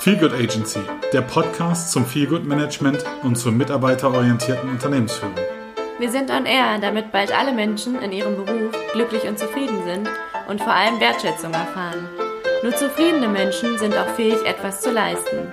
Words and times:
Feelgood 0.00 0.32
Agency, 0.32 0.80
der 1.12 1.20
Podcast 1.20 1.92
zum 1.92 2.06
Feelgood 2.06 2.46
Management 2.46 3.04
und 3.22 3.36
zur 3.36 3.52
mitarbeiterorientierten 3.52 4.70
Unternehmensführung. 4.70 5.34
Wir 5.98 6.10
sind 6.10 6.30
on 6.30 6.46
air, 6.46 6.78
damit 6.80 7.12
bald 7.12 7.36
alle 7.36 7.52
Menschen 7.52 8.00
in 8.00 8.10
ihrem 8.10 8.34
Beruf 8.36 8.74
glücklich 8.92 9.24
und 9.24 9.38
zufrieden 9.38 9.84
sind 9.84 10.08
und 10.48 10.62
vor 10.62 10.72
allem 10.72 10.98
Wertschätzung 11.00 11.52
erfahren. 11.52 12.08
Nur 12.62 12.74
zufriedene 12.74 13.28
Menschen 13.28 13.78
sind 13.78 13.94
auch 13.94 14.08
fähig, 14.14 14.38
etwas 14.46 14.80
zu 14.80 14.90
leisten. 14.90 15.52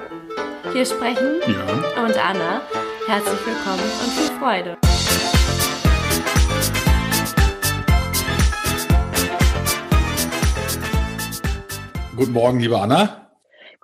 Hier 0.71 0.86
sprechen 0.86 1.41
Ja. 1.45 2.04
und 2.05 2.18
Anna. 2.18 2.61
Herzlich 3.05 3.45
willkommen 3.45 3.84
und 4.02 4.14
viel 4.14 4.39
Freude. 4.39 4.77
Guten 12.16 12.31
Morgen, 12.31 12.59
liebe 12.59 12.80
Anna. 12.80 13.27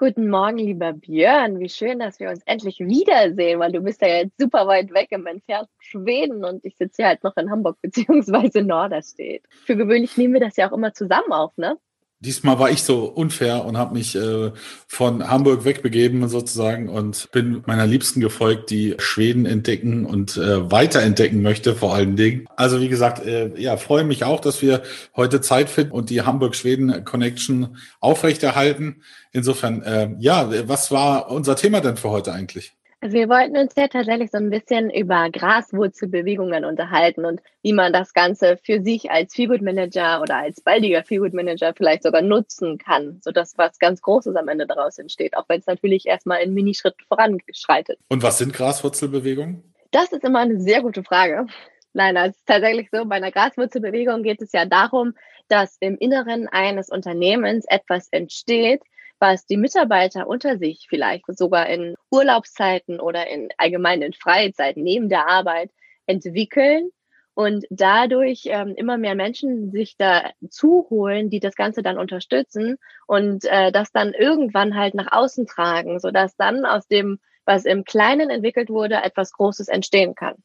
Guten 0.06 0.30
Morgen, 0.30 0.58
lieber 0.58 0.92
Björn. 0.92 1.62
Wie 1.62 1.70
schön, 1.70 2.00
dass 2.00 2.20
wir 2.20 2.30
uns 2.30 2.42
endlich 2.44 2.82
wiedersehen, 2.82 3.62
weil 3.62 3.72
du 3.72 3.80
bist 3.80 4.02
ja 4.02 4.10
jetzt 4.10 4.38
super 4.38 4.68
weit 4.68 4.94
weg 4.94 5.08
im 5.12 5.26
entfernten 5.26 5.74
Schweden 5.80 6.44
und 6.44 6.66
ich 6.66 6.76
sitze 6.76 7.04
hier 7.04 7.08
halt 7.08 7.24
noch 7.24 7.38
in 7.38 7.50
Hamburg 7.50 7.78
beziehungsweise 7.82 8.64
Norderstedt. 8.64 9.46
Für 9.64 9.78
gewöhnlich 9.78 10.18
nehmen 10.18 10.34
wir 10.34 10.42
das 10.42 10.58
ja 10.58 10.70
auch 10.70 10.74
immer 10.74 10.94
zusammen 10.94 11.32
auf, 11.32 11.56
ne? 11.56 11.78
Diesmal 12.24 12.58
war 12.58 12.72
ich 12.72 12.84
so 12.84 13.04
unfair 13.04 13.66
und 13.66 13.78
habe 13.78 13.96
mich 13.96 14.16
äh, 14.16 14.52
von 14.88 15.30
Hamburg 15.30 15.66
wegbegeben 15.66 16.30
sozusagen 16.30 16.88
und 16.88 17.30
bin 17.32 17.64
meiner 17.66 17.86
Liebsten 17.86 18.22
gefolgt, 18.22 18.70
die 18.70 18.96
Schweden 18.98 19.46
entdecken 19.46 20.06
und 20.06 20.38
äh, 20.38 20.72
weiterentdecken 20.72 21.42
möchte 21.42 21.76
vor 21.76 21.94
allen 21.94 22.16
Dingen. 22.16 22.48
Also 22.56 22.80
wie 22.80 22.88
gesagt, 22.88 23.26
äh, 23.26 23.52
ja, 23.60 23.76
freue 23.76 24.06
mich 24.06 24.24
auch, 24.24 24.40
dass 24.40 24.62
wir 24.62 24.84
heute 25.18 25.42
Zeit 25.42 25.70
finden 25.70 25.92
und 25.92 26.10
die 26.10 26.22
Hamburg-Schweden-Connection 26.22 27.78
aufrechterhalten. 28.00 29.02
Insofern, 29.34 29.82
äh, 29.82 30.16
ja, 30.20 30.50
was 30.70 30.92
war 30.92 31.30
unser 31.30 31.58
Thema 31.58 31.82
denn 31.82 31.98
für 31.98 32.10
heute 32.10 32.32
eigentlich? 32.32 32.74
Also 33.04 33.18
wir 33.18 33.28
wollten 33.28 33.58
uns 33.58 33.74
ja 33.76 33.90
tatsächlich 33.90 34.32
so 34.32 34.38
ein 34.38 34.50
bisschen 34.50 34.90
über 34.90 35.30
Graswurzelbewegungen 35.30 36.64
unterhalten 36.64 37.26
und 37.26 37.42
wie 37.62 37.74
man 37.74 37.92
das 37.92 38.14
Ganze 38.14 38.56
für 38.64 38.82
sich 38.82 39.12
als 39.12 39.36
Feelgood 39.36 39.62
Manager 39.62 40.22
oder 40.22 40.38
als 40.38 40.62
baldiger 40.62 41.04
Feelgood 41.04 41.34
Manager 41.34 41.74
vielleicht 41.76 42.04
sogar 42.04 42.22
nutzen 42.22 42.78
kann, 42.78 43.20
sodass 43.22 43.58
was 43.58 43.78
ganz 43.78 44.02
Großes 44.02 44.38
am 44.38 44.48
Ende 44.48 44.68
daraus 44.68 45.00
entsteht, 45.00 45.36
auch 45.36 45.44
wenn 45.50 45.60
es 45.60 45.66
natürlich 45.66 46.06
erstmal 46.06 46.44
in 46.44 46.54
Minischritten 46.54 47.04
voranschreitet. 47.06 48.00
Und 48.08 48.24
was 48.24 48.38
sind 48.38 48.54
Graswurzelbewegungen? 48.54 49.74
Das 49.92 50.14
ist 50.14 50.24
immer 50.24 50.40
eine 50.40 50.62
sehr 50.62 50.82
gute 50.82 51.04
Frage. 51.04 51.48
Nein, 51.92 52.16
es 52.16 52.38
ist 52.38 52.48
tatsächlich 52.48 52.88
so, 52.90 53.04
bei 53.04 53.18
einer 53.18 53.32
Graswurzelbewegung 53.32 54.24
geht 54.24 54.42
es 54.42 54.54
ja 54.54 54.64
darum, 54.66 55.14
dass 55.50 55.76
im 55.82 55.98
Inneren 55.98 56.48
eines 56.48 56.88
Unternehmens 56.88 57.66
etwas 57.68 58.08
entsteht, 58.12 58.82
was 59.24 59.46
die 59.46 59.56
Mitarbeiter 59.56 60.28
unter 60.28 60.58
sich 60.58 60.88
vielleicht 60.90 61.24
sogar 61.28 61.70
in 61.70 61.96
Urlaubszeiten 62.12 63.00
oder 63.00 63.26
in 63.28 63.48
allgemeinen 63.56 64.12
Freizeiten 64.12 64.84
neben 64.84 65.08
der 65.08 65.30
Arbeit 65.30 65.72
entwickeln 66.06 66.90
und 67.34 67.66
dadurch 67.70 68.44
ähm, 68.48 68.74
immer 68.76 68.98
mehr 68.98 69.16
Menschen 69.16 69.72
sich 69.72 69.96
da 69.96 70.32
zuholen, 70.50 71.30
die 71.30 71.40
das 71.40 71.56
Ganze 71.56 71.82
dann 71.84 71.98
unterstützen 71.98 72.76
und 73.08 73.46
äh, 73.46 73.72
das 73.72 73.94
dann 73.94 74.14
irgendwann 74.14 74.76
halt 74.76 74.94
nach 74.94 75.14
außen 75.14 75.48
tragen, 75.48 76.02
sodass 76.02 76.36
dann 76.36 76.66
aus 76.66 76.86
dem, 76.88 77.20
was 77.46 77.64
im 77.64 77.86
Kleinen 77.86 78.30
entwickelt 78.30 78.70
wurde, 78.70 78.96
etwas 78.96 79.32
Großes 79.32 79.70
entstehen 79.70 80.16
kann. 80.16 80.36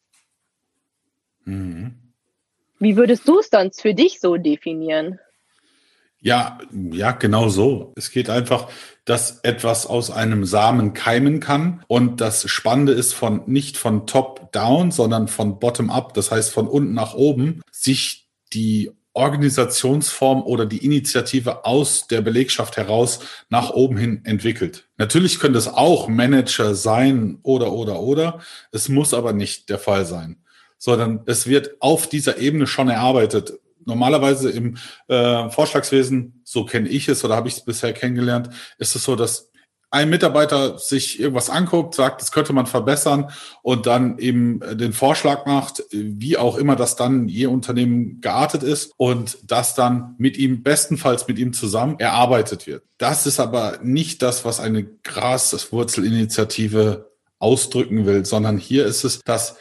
Mhm. 1.45 1.97
Wie 2.79 2.97
würdest 2.97 3.27
du 3.27 3.41
es 3.41 3.51
sonst 3.51 3.83
für 3.83 3.93
dich 3.93 4.21
so 4.21 4.37
definieren? 4.37 5.19
Ja, 6.21 6.59
ja, 6.73 7.13
genau 7.13 7.49
so. 7.49 7.93
Es 7.97 8.11
geht 8.11 8.29
einfach, 8.29 8.69
dass 9.05 9.41
etwas 9.43 9.87
aus 9.87 10.11
einem 10.11 10.45
Samen 10.45 10.93
keimen 10.93 11.41
kann. 11.41 11.83
Und 11.87 12.21
das 12.21 12.51
Spannende 12.51 12.93
ist 12.93 13.15
von, 13.15 13.43
nicht 13.47 13.77
von 13.77 14.07
top 14.07 14.53
down, 14.53 14.91
sondern 14.91 15.29
von 15.29 15.59
bottom 15.61 15.91
up. 15.91 16.15
Das 16.15 16.31
heißt, 16.31 16.53
von 16.53 16.67
unten 16.67 16.93
nach 16.93 17.15
oben 17.15 17.63
sich 17.71 18.29
die 18.53 18.91
Organisationsform 19.19 20.43
oder 20.43 20.67
die 20.67 20.85
Initiative 20.85 21.65
aus 21.65 22.07
der 22.07 22.21
Belegschaft 22.21 22.77
heraus 22.77 23.21
nach 23.49 23.71
oben 23.71 23.97
hin 23.97 24.21
entwickelt. 24.25 24.89
Natürlich 24.97 25.41
können 25.41 25.55
das 25.55 25.67
auch 25.67 26.09
Manager 26.09 26.75
sein 26.75 27.39
oder, 27.43 27.73
oder, 27.73 28.01
oder. 28.01 28.41
Es 28.71 28.89
muss 28.89 29.15
aber 29.15 29.33
nicht 29.33 29.71
der 29.71 29.79
Fall 29.79 30.07
sein, 30.07 30.37
sondern 30.79 31.23
es 31.27 31.49
wird 31.49 31.81
auf 31.81 32.09
dieser 32.09 32.39
Ebene 32.39 32.67
schon 32.67 32.89
erarbeitet 32.89 33.55
normalerweise 33.89 34.51
im 34.51 34.77
äh, 35.09 35.51
Vorschlagswesen, 35.51 36.43
so 36.45 36.65
kenne 36.65 36.89
ich 36.89 37.09
es 37.09 37.25
oder 37.25 37.35
habe 37.35 37.49
ich 37.49 37.55
es 37.55 37.65
bisher 37.65 37.93
kennengelernt, 37.93 38.51
ist 38.79 38.95
es 38.95 39.03
so, 39.03 39.17
dass 39.17 39.51
ein 39.91 40.11
Mitarbeiter 40.11 40.79
sich 40.79 41.19
irgendwas 41.19 41.49
anguckt, 41.49 41.95
sagt, 41.95 42.21
das 42.21 42.31
könnte 42.31 42.53
man 42.53 42.67
verbessern 42.67 43.31
und 43.63 43.87
dann 43.87 44.19
eben 44.19 44.61
den 44.77 44.93
Vorschlag 44.93 45.47
macht, 45.47 45.83
wie 45.91 46.37
auch 46.37 46.59
immer 46.59 46.77
das 46.77 46.95
dann 46.95 47.27
je 47.27 47.47
Unternehmen 47.47 48.21
geartet 48.21 48.63
ist 48.63 48.93
und 48.99 49.39
das 49.47 49.75
dann 49.75 50.15
mit 50.19 50.37
ihm, 50.37 50.63
bestenfalls 50.63 51.27
mit 51.27 51.39
ihm 51.39 51.55
zusammen 51.55 51.99
erarbeitet 51.99 52.67
wird. 52.67 52.83
Das 52.99 53.27
ist 53.27 53.41
aber 53.41 53.79
nicht 53.83 54.21
das, 54.21 54.45
was 54.45 54.61
eine 54.61 54.85
Graswurzelinitiative 54.85 57.11
ausdrücken 57.39 58.05
will, 58.05 58.27
sondern 58.27 58.59
hier 58.59 58.85
ist 58.85 59.05
es, 59.05 59.23
dass 59.25 59.57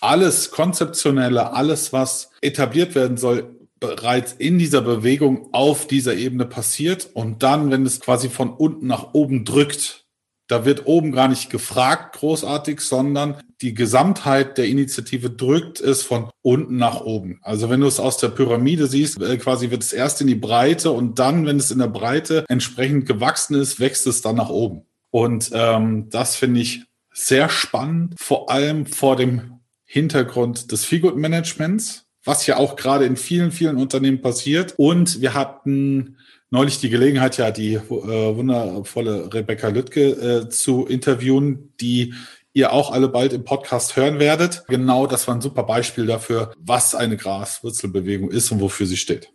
alles 0.00 0.52
Konzeptionelle, 0.52 1.52
alles, 1.52 1.92
was 1.92 2.30
etabliert 2.42 2.94
werden 2.94 3.16
soll, 3.16 3.56
bereits 3.80 4.32
in 4.32 4.58
dieser 4.58 4.80
Bewegung 4.80 5.48
auf 5.52 5.86
dieser 5.86 6.14
Ebene 6.14 6.46
passiert. 6.46 7.10
Und 7.14 7.42
dann, 7.42 7.70
wenn 7.70 7.84
es 7.84 8.00
quasi 8.00 8.28
von 8.28 8.50
unten 8.50 8.86
nach 8.86 9.12
oben 9.12 9.44
drückt, 9.44 10.04
da 10.46 10.66
wird 10.66 10.86
oben 10.86 11.12
gar 11.12 11.28
nicht 11.28 11.48
gefragt 11.48 12.16
großartig, 12.16 12.80
sondern 12.80 13.40
die 13.62 13.72
Gesamtheit 13.72 14.58
der 14.58 14.66
Initiative 14.66 15.30
drückt 15.30 15.80
es 15.80 16.02
von 16.02 16.30
unten 16.42 16.76
nach 16.76 17.00
oben. 17.00 17.38
Also 17.42 17.70
wenn 17.70 17.80
du 17.80 17.86
es 17.86 17.98
aus 17.98 18.18
der 18.18 18.28
Pyramide 18.28 18.86
siehst, 18.86 19.20
äh, 19.22 19.38
quasi 19.38 19.70
wird 19.70 19.82
es 19.82 19.94
erst 19.94 20.20
in 20.20 20.26
die 20.26 20.34
Breite 20.34 20.90
und 20.90 21.18
dann, 21.18 21.46
wenn 21.46 21.56
es 21.56 21.70
in 21.70 21.78
der 21.78 21.88
Breite 21.88 22.44
entsprechend 22.48 23.06
gewachsen 23.06 23.54
ist, 23.54 23.80
wächst 23.80 24.06
es 24.06 24.20
dann 24.20 24.36
nach 24.36 24.50
oben. 24.50 24.82
Und 25.10 25.50
ähm, 25.54 26.10
das 26.10 26.36
finde 26.36 26.60
ich 26.60 26.84
sehr 27.12 27.48
spannend, 27.48 28.14
vor 28.18 28.50
allem 28.50 28.84
vor 28.84 29.16
dem 29.16 29.60
Hintergrund 29.84 30.72
des 30.72 30.84
Feelgood 30.84 31.16
Managements 31.16 32.03
was 32.24 32.46
ja 32.46 32.56
auch 32.56 32.76
gerade 32.76 33.04
in 33.04 33.16
vielen, 33.16 33.52
vielen 33.52 33.76
Unternehmen 33.76 34.20
passiert. 34.20 34.74
Und 34.76 35.20
wir 35.20 35.34
hatten 35.34 36.16
neulich 36.50 36.78
die 36.78 36.90
Gelegenheit, 36.90 37.36
ja, 37.36 37.50
die 37.50 37.74
äh, 37.74 37.80
wundervolle 37.90 39.32
Rebecca 39.32 39.68
Lüttke 39.68 40.10
äh, 40.10 40.48
zu 40.48 40.86
interviewen, 40.86 41.72
die 41.80 42.14
ihr 42.52 42.72
auch 42.72 42.92
alle 42.92 43.08
bald 43.08 43.32
im 43.32 43.44
Podcast 43.44 43.96
hören 43.96 44.18
werdet. 44.20 44.64
Genau, 44.68 45.06
das 45.06 45.26
war 45.26 45.34
ein 45.34 45.40
super 45.40 45.64
Beispiel 45.64 46.06
dafür, 46.06 46.52
was 46.58 46.94
eine 46.94 47.16
Graswurzelbewegung 47.16 48.30
ist 48.30 48.50
und 48.52 48.60
wofür 48.60 48.86
sie 48.86 48.96
steht. 48.96 49.30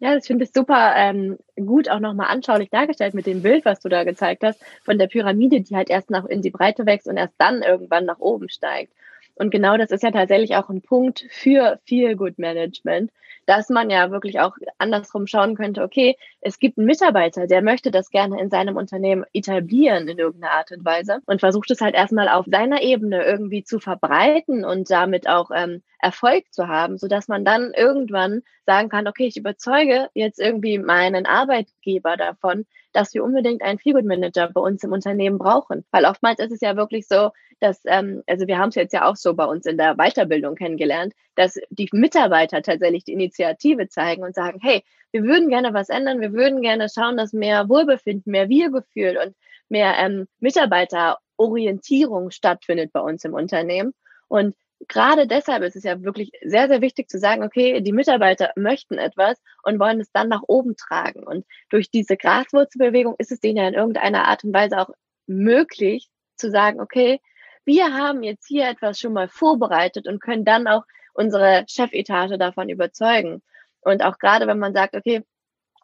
Ja, 0.00 0.14
das 0.14 0.26
finde 0.26 0.44
ich 0.44 0.52
super 0.54 0.94
ähm, 0.96 1.38
gut 1.56 1.88
auch 1.88 1.98
nochmal 1.98 2.28
anschaulich 2.28 2.70
dargestellt 2.70 3.14
mit 3.14 3.26
dem 3.26 3.42
Bild, 3.42 3.64
was 3.64 3.80
du 3.80 3.88
da 3.88 4.04
gezeigt 4.04 4.44
hast, 4.44 4.60
von 4.84 4.96
der 4.96 5.08
Pyramide, 5.08 5.60
die 5.60 5.74
halt 5.74 5.90
erst 5.90 6.10
nach 6.10 6.24
in 6.24 6.40
die 6.40 6.50
Breite 6.50 6.86
wächst 6.86 7.08
und 7.08 7.16
erst 7.16 7.34
dann 7.38 7.62
irgendwann 7.62 8.04
nach 8.04 8.20
oben 8.20 8.48
steigt. 8.48 8.92
Und 9.38 9.50
genau 9.50 9.76
das 9.76 9.90
ist 9.90 10.02
ja 10.02 10.10
tatsächlich 10.10 10.56
auch 10.56 10.68
ein 10.68 10.82
Punkt 10.82 11.26
für 11.30 11.78
Feel 11.84 12.16
Good 12.16 12.38
Management, 12.38 13.12
dass 13.46 13.68
man 13.68 13.88
ja 13.88 14.10
wirklich 14.10 14.40
auch 14.40 14.56
andersrum 14.78 15.26
schauen 15.26 15.54
könnte, 15.54 15.82
okay, 15.82 16.16
es 16.40 16.58
gibt 16.58 16.76
einen 16.76 16.86
Mitarbeiter, 16.86 17.46
der 17.46 17.62
möchte 17.62 17.90
das 17.90 18.10
gerne 18.10 18.40
in 18.40 18.50
seinem 18.50 18.76
Unternehmen 18.76 19.24
etablieren 19.32 20.08
in 20.08 20.18
irgendeiner 20.18 20.52
Art 20.52 20.72
und 20.72 20.84
Weise 20.84 21.20
und 21.26 21.40
versucht 21.40 21.70
es 21.70 21.80
halt 21.80 21.94
erstmal 21.94 22.28
auf 22.28 22.46
seiner 22.50 22.82
Ebene 22.82 23.24
irgendwie 23.24 23.62
zu 23.62 23.78
verbreiten 23.78 24.64
und 24.64 24.90
damit 24.90 25.28
auch 25.28 25.50
ähm, 25.54 25.82
Erfolg 26.00 26.52
zu 26.52 26.68
haben, 26.68 26.98
so 26.98 27.06
dass 27.06 27.28
man 27.28 27.44
dann 27.44 27.72
irgendwann 27.74 28.42
sagen 28.66 28.88
kann, 28.88 29.06
okay, 29.06 29.26
ich 29.26 29.36
überzeuge 29.36 30.08
jetzt 30.14 30.40
irgendwie 30.40 30.78
meinen 30.78 31.26
Arbeitgeber 31.26 32.16
davon, 32.16 32.66
dass 32.98 33.14
wir 33.14 33.22
unbedingt 33.22 33.62
einen 33.62 33.78
Feelgood 33.78 34.06
Manager 34.06 34.50
bei 34.52 34.60
uns 34.60 34.82
im 34.82 34.90
Unternehmen 34.90 35.38
brauchen. 35.38 35.84
Weil 35.92 36.04
oftmals 36.04 36.40
ist 36.40 36.50
es 36.50 36.60
ja 36.60 36.76
wirklich 36.76 37.06
so, 37.06 37.30
dass, 37.60 37.80
ähm, 37.84 38.24
also 38.26 38.48
wir 38.48 38.58
haben 38.58 38.70
es 38.70 38.74
jetzt 38.74 38.92
ja 38.92 39.08
auch 39.08 39.14
so 39.14 39.34
bei 39.34 39.44
uns 39.44 39.66
in 39.66 39.78
der 39.78 39.94
Weiterbildung 39.94 40.56
kennengelernt, 40.56 41.14
dass 41.36 41.60
die 41.70 41.88
Mitarbeiter 41.92 42.60
tatsächlich 42.60 43.04
die 43.04 43.12
Initiative 43.12 43.86
zeigen 43.88 44.24
und 44.24 44.34
sagen, 44.34 44.58
hey, 44.60 44.82
wir 45.12 45.22
würden 45.22 45.48
gerne 45.48 45.72
was 45.74 45.90
ändern, 45.90 46.20
wir 46.20 46.32
würden 46.32 46.60
gerne 46.60 46.88
schauen, 46.92 47.16
dass 47.16 47.32
mehr 47.32 47.68
Wohlbefinden, 47.68 48.32
mehr 48.32 48.48
Wir-Gefühl 48.48 49.16
und 49.24 49.36
mehr 49.68 49.94
ähm, 49.96 50.26
Mitarbeiterorientierung 50.40 52.32
stattfindet 52.32 52.92
bei 52.92 53.00
uns 53.00 53.24
im 53.24 53.32
Unternehmen. 53.32 53.94
Und 54.26 54.56
gerade 54.88 55.26
deshalb 55.26 55.62
ist 55.62 55.76
es 55.76 55.84
ja 55.84 56.02
wirklich 56.02 56.30
sehr, 56.44 56.68
sehr 56.68 56.80
wichtig 56.80 57.08
zu 57.10 57.18
sagen, 57.18 57.42
okay, 57.42 57.80
die 57.80 57.92
Mitarbeiter 57.92 58.52
möchten 58.56 58.98
etwas 58.98 59.40
und 59.62 59.78
wollen 59.80 60.00
es 60.00 60.10
dann 60.12 60.28
nach 60.28 60.42
oben 60.46 60.76
tragen. 60.76 61.24
Und 61.24 61.46
durch 61.70 61.90
diese 61.90 62.16
Graswurzelbewegung 62.16 63.14
ist 63.18 63.32
es 63.32 63.40
denen 63.40 63.56
ja 63.58 63.68
in 63.68 63.74
irgendeiner 63.74 64.26
Art 64.28 64.44
und 64.44 64.54
Weise 64.54 64.78
auch 64.78 64.90
möglich 65.26 66.08
zu 66.36 66.50
sagen, 66.50 66.80
okay, 66.80 67.20
wir 67.64 67.92
haben 67.94 68.22
jetzt 68.22 68.46
hier 68.46 68.68
etwas 68.68 68.98
schon 69.00 69.12
mal 69.12 69.28
vorbereitet 69.28 70.06
und 70.08 70.20
können 70.20 70.44
dann 70.44 70.66
auch 70.68 70.84
unsere 71.14 71.64
Chefetage 71.68 72.38
davon 72.38 72.68
überzeugen. 72.68 73.42
Und 73.80 74.02
auch 74.04 74.18
gerade 74.18 74.46
wenn 74.46 74.58
man 74.58 74.72
sagt, 74.74 74.94
okay, 74.96 75.22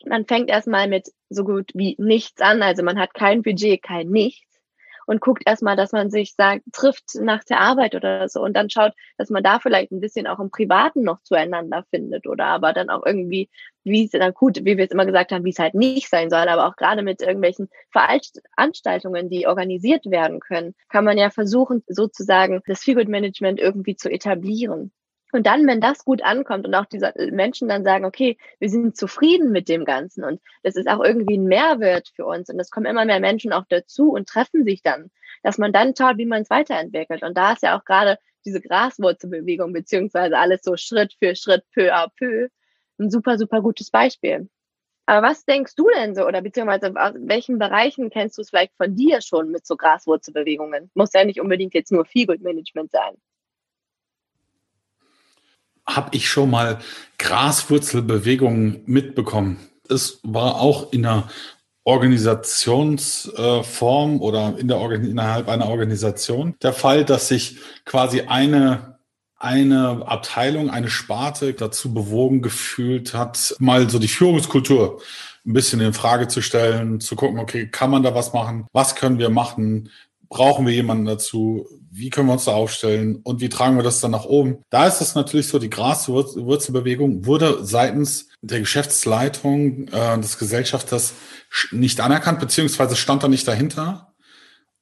Man 0.06 0.26
fängt 0.26 0.50
erstmal 0.50 0.88
mit 0.88 1.11
so 1.31 1.44
gut 1.44 1.70
wie 1.75 1.96
nichts 1.99 2.41
an. 2.43 2.62
Also 2.62 2.82
man 2.82 2.99
hat 2.99 3.14
kein 3.14 3.43
Budget, 3.43 3.82
kein 3.82 4.08
nichts 4.08 4.54
und 5.06 5.21
guckt 5.21 5.43
erstmal, 5.47 5.77
dass 5.77 5.93
man 5.93 6.11
sich 6.11 6.35
sagt, 6.35 6.62
trifft 6.73 7.15
nach 7.21 7.45
der 7.45 7.61
Arbeit 7.61 7.95
oder 7.95 8.29
so 8.29 8.43
und 8.43 8.55
dann 8.55 8.71
schaut, 8.71 8.93
dass 9.19 9.31
man 9.31 9.43
da 9.43 9.59
vielleicht 9.59 9.93
ein 9.93 10.01
bisschen 10.01 10.27
auch 10.27 10.41
im 10.41 10.51
Privaten 10.51 11.03
noch 11.03 11.23
zueinander 11.23 11.85
findet 11.91 12.27
oder 12.27 12.47
aber 12.47 12.73
dann 12.73 12.91
auch 12.91 13.05
irgendwie, 13.05 13.51
wie 13.85 14.05
es 14.05 14.11
dann 14.11 14.33
gut, 14.35 14.65
wie 14.65 14.77
wir 14.77 14.85
es 14.85 14.91
immer 14.91 15.06
gesagt 15.06 15.33
haben, 15.33 15.45
wie 15.45 15.51
es 15.51 15.59
halt 15.59 15.75
nicht 15.75 16.09
sein 16.09 16.31
soll, 16.31 16.49
aber 16.49 16.67
auch 16.67 16.77
gerade 16.77 17.03
mit 17.03 17.21
irgendwelchen 17.21 17.69
Veranstaltungen, 17.91 19.29
die 19.29 19.47
organisiert 19.47 20.06
werden 20.06 20.41
können, 20.41 20.75
kann 20.89 21.05
man 21.05 21.19
ja 21.19 21.31
versuchen, 21.31 21.83
sozusagen 21.87 22.62
das 22.67 22.81
Feelgood 22.81 23.09
Management 23.09 23.61
irgendwie 23.61 23.97
zu 23.97 24.11
etablieren. 24.11 24.93
Und 25.35 25.49
dann, 25.49 25.67
wenn 25.67 25.81
das 25.81 26.05
gut 26.05 26.23
ankommt 26.23 26.65
und 26.65 26.75
auch 26.77 26.87
diese 26.87 27.13
Menschen 27.33 27.69
dann 27.69 27.83
sagen, 27.83 28.05
okay, 28.05 28.39
wir 28.61 28.71
sind 28.71 28.97
zufrieden 28.97 29.51
mit 29.51 29.69
dem 29.69 29.85
Ganzen 29.85 30.23
und 30.23 30.41
das 30.63 30.77
ist 30.77 30.89
auch 30.89 31.03
irgendwie 31.03 31.37
ein 31.37 31.47
Mehrwert 31.47 32.13
für 32.15 32.25
uns 32.25 32.49
und 32.51 32.61
es 32.61 32.71
kommen 32.71 32.87
immer 32.87 33.05
mehr 33.05 33.19
Menschen 33.19 33.53
auch 33.53 33.65
dazu 33.69 34.13
und 34.13 34.29
treffen 34.29 34.65
sich 34.65 34.81
dann, 34.83 35.11
dass 35.43 35.59
man 35.59 35.73
dann 35.73 35.93
schaut, 35.97 36.19
wie 36.19 36.27
man 36.27 36.43
es 36.43 36.51
weiterentwickelt. 36.51 37.25
Und 37.25 37.37
da 37.37 37.53
ist 37.53 37.65
ja 37.65 37.77
auch 37.77 37.85
gerade 37.85 38.17
diese 38.45 38.61
Graswurzelbewegung 38.61 39.73
beziehungsweise 39.73 40.39
alles 40.39 40.63
so 40.63 40.77
Schritt 40.77 41.15
für 41.19 41.35
Schritt, 41.35 41.65
peu 41.75 41.93
à 41.93 42.09
peu, 42.17 42.47
ein 43.01 43.11
super, 43.11 43.37
super 43.37 43.61
gutes 43.61 43.91
Beispiel. 43.91 44.49
Aber 45.07 45.27
was 45.27 45.45
denkst 45.45 45.75
du 45.75 45.89
denn 45.97 46.15
so 46.15 46.29
oder 46.29 46.43
beziehungsweise 46.43 46.95
aus 46.95 47.15
welchen 47.17 47.59
Bereichen 47.59 48.09
kennst 48.09 48.39
du 48.39 48.43
es 48.43 48.51
vielleicht 48.51 48.77
von 48.77 48.95
dir 48.95 49.21
schon 49.21 49.51
mit 49.51 49.67
so 49.67 49.77
Graswurzelbewegungen? 49.77 50.93
Muss 50.95 51.13
ja 51.13 51.25
nicht 51.25 51.41
unbedingt 51.41 51.75
jetzt 51.75 51.91
nur 51.91 52.05
Feelgood 52.05 52.41
Management 52.41 52.93
sein 52.93 53.17
habe 55.87 56.11
ich 56.13 56.29
schon 56.29 56.51
mal 56.51 56.79
Graswurzelbewegungen 57.19 58.83
mitbekommen. 58.87 59.59
Es 59.89 60.21
war 60.23 60.61
auch 60.61 60.93
in 60.93 61.07
einer 61.07 61.29
Organisationsform 61.85 64.21
oder 64.21 64.59
in 64.59 64.69
der, 64.69 64.79
innerhalb 64.91 65.49
einer 65.49 65.69
Organisation 65.69 66.55
der 66.63 66.73
Fall, 66.73 67.05
dass 67.05 67.29
sich 67.29 67.59
quasi 67.85 68.23
eine, 68.23 68.99
eine 69.37 70.03
Abteilung, 70.07 70.71
eine 70.71 70.89
Sparte 70.89 71.53
dazu 71.53 71.93
bewogen 71.93 72.41
gefühlt 72.41 73.13
hat, 73.13 73.55
mal 73.59 73.91
so 73.91 73.99
die 73.99 74.09
Führungskultur 74.09 75.03
ein 75.47 75.53
bisschen 75.53 75.83
in 75.83 75.93
Frage 75.93 76.27
zu 76.29 76.41
stellen, 76.41 77.01
zu 77.01 77.17
gucken, 77.17 77.39
okay, 77.39 77.67
kann 77.67 77.91
man 77.91 78.03
da 78.03 78.15
was 78.15 78.33
machen? 78.33 78.67
Was 78.73 78.95
können 78.95 79.19
wir 79.19 79.29
machen? 79.29 79.91
Brauchen 80.35 80.67
wir 80.67 80.75
jemanden 80.75 81.05
dazu? 81.05 81.67
wie 81.97 82.11
können 82.11 82.27
wir 82.27 82.33
uns 82.33 82.47
da 82.47 82.53
aufstellen 82.53 83.21
und 83.23 83.41
wie 83.41 83.49
tragen 83.49 83.77
wir 83.77 83.85
das 83.85 84.01
dann 84.01 84.11
nach 84.11 84.25
oben? 84.25 84.65
Da 84.69 84.89
ist 84.89 85.01
es 85.01 85.15
natürlich 85.15 85.47
so, 85.47 85.61
die 85.61 85.71
Graswurzelbewegung 85.71 87.25
wurde 87.25 87.65
seitens 87.65 88.31
der 88.43 88.59
Geschäftsleitung 88.59 89.87
äh, 89.89 90.19
des 90.19 90.39
Gesellschafters 90.39 91.15
nicht 91.71 92.01
anerkannt, 92.01 92.41
beziehungsweise 92.41 92.97
stand 92.97 93.23
da 93.23 93.29
nicht 93.29 93.47
dahinter. 93.47 94.13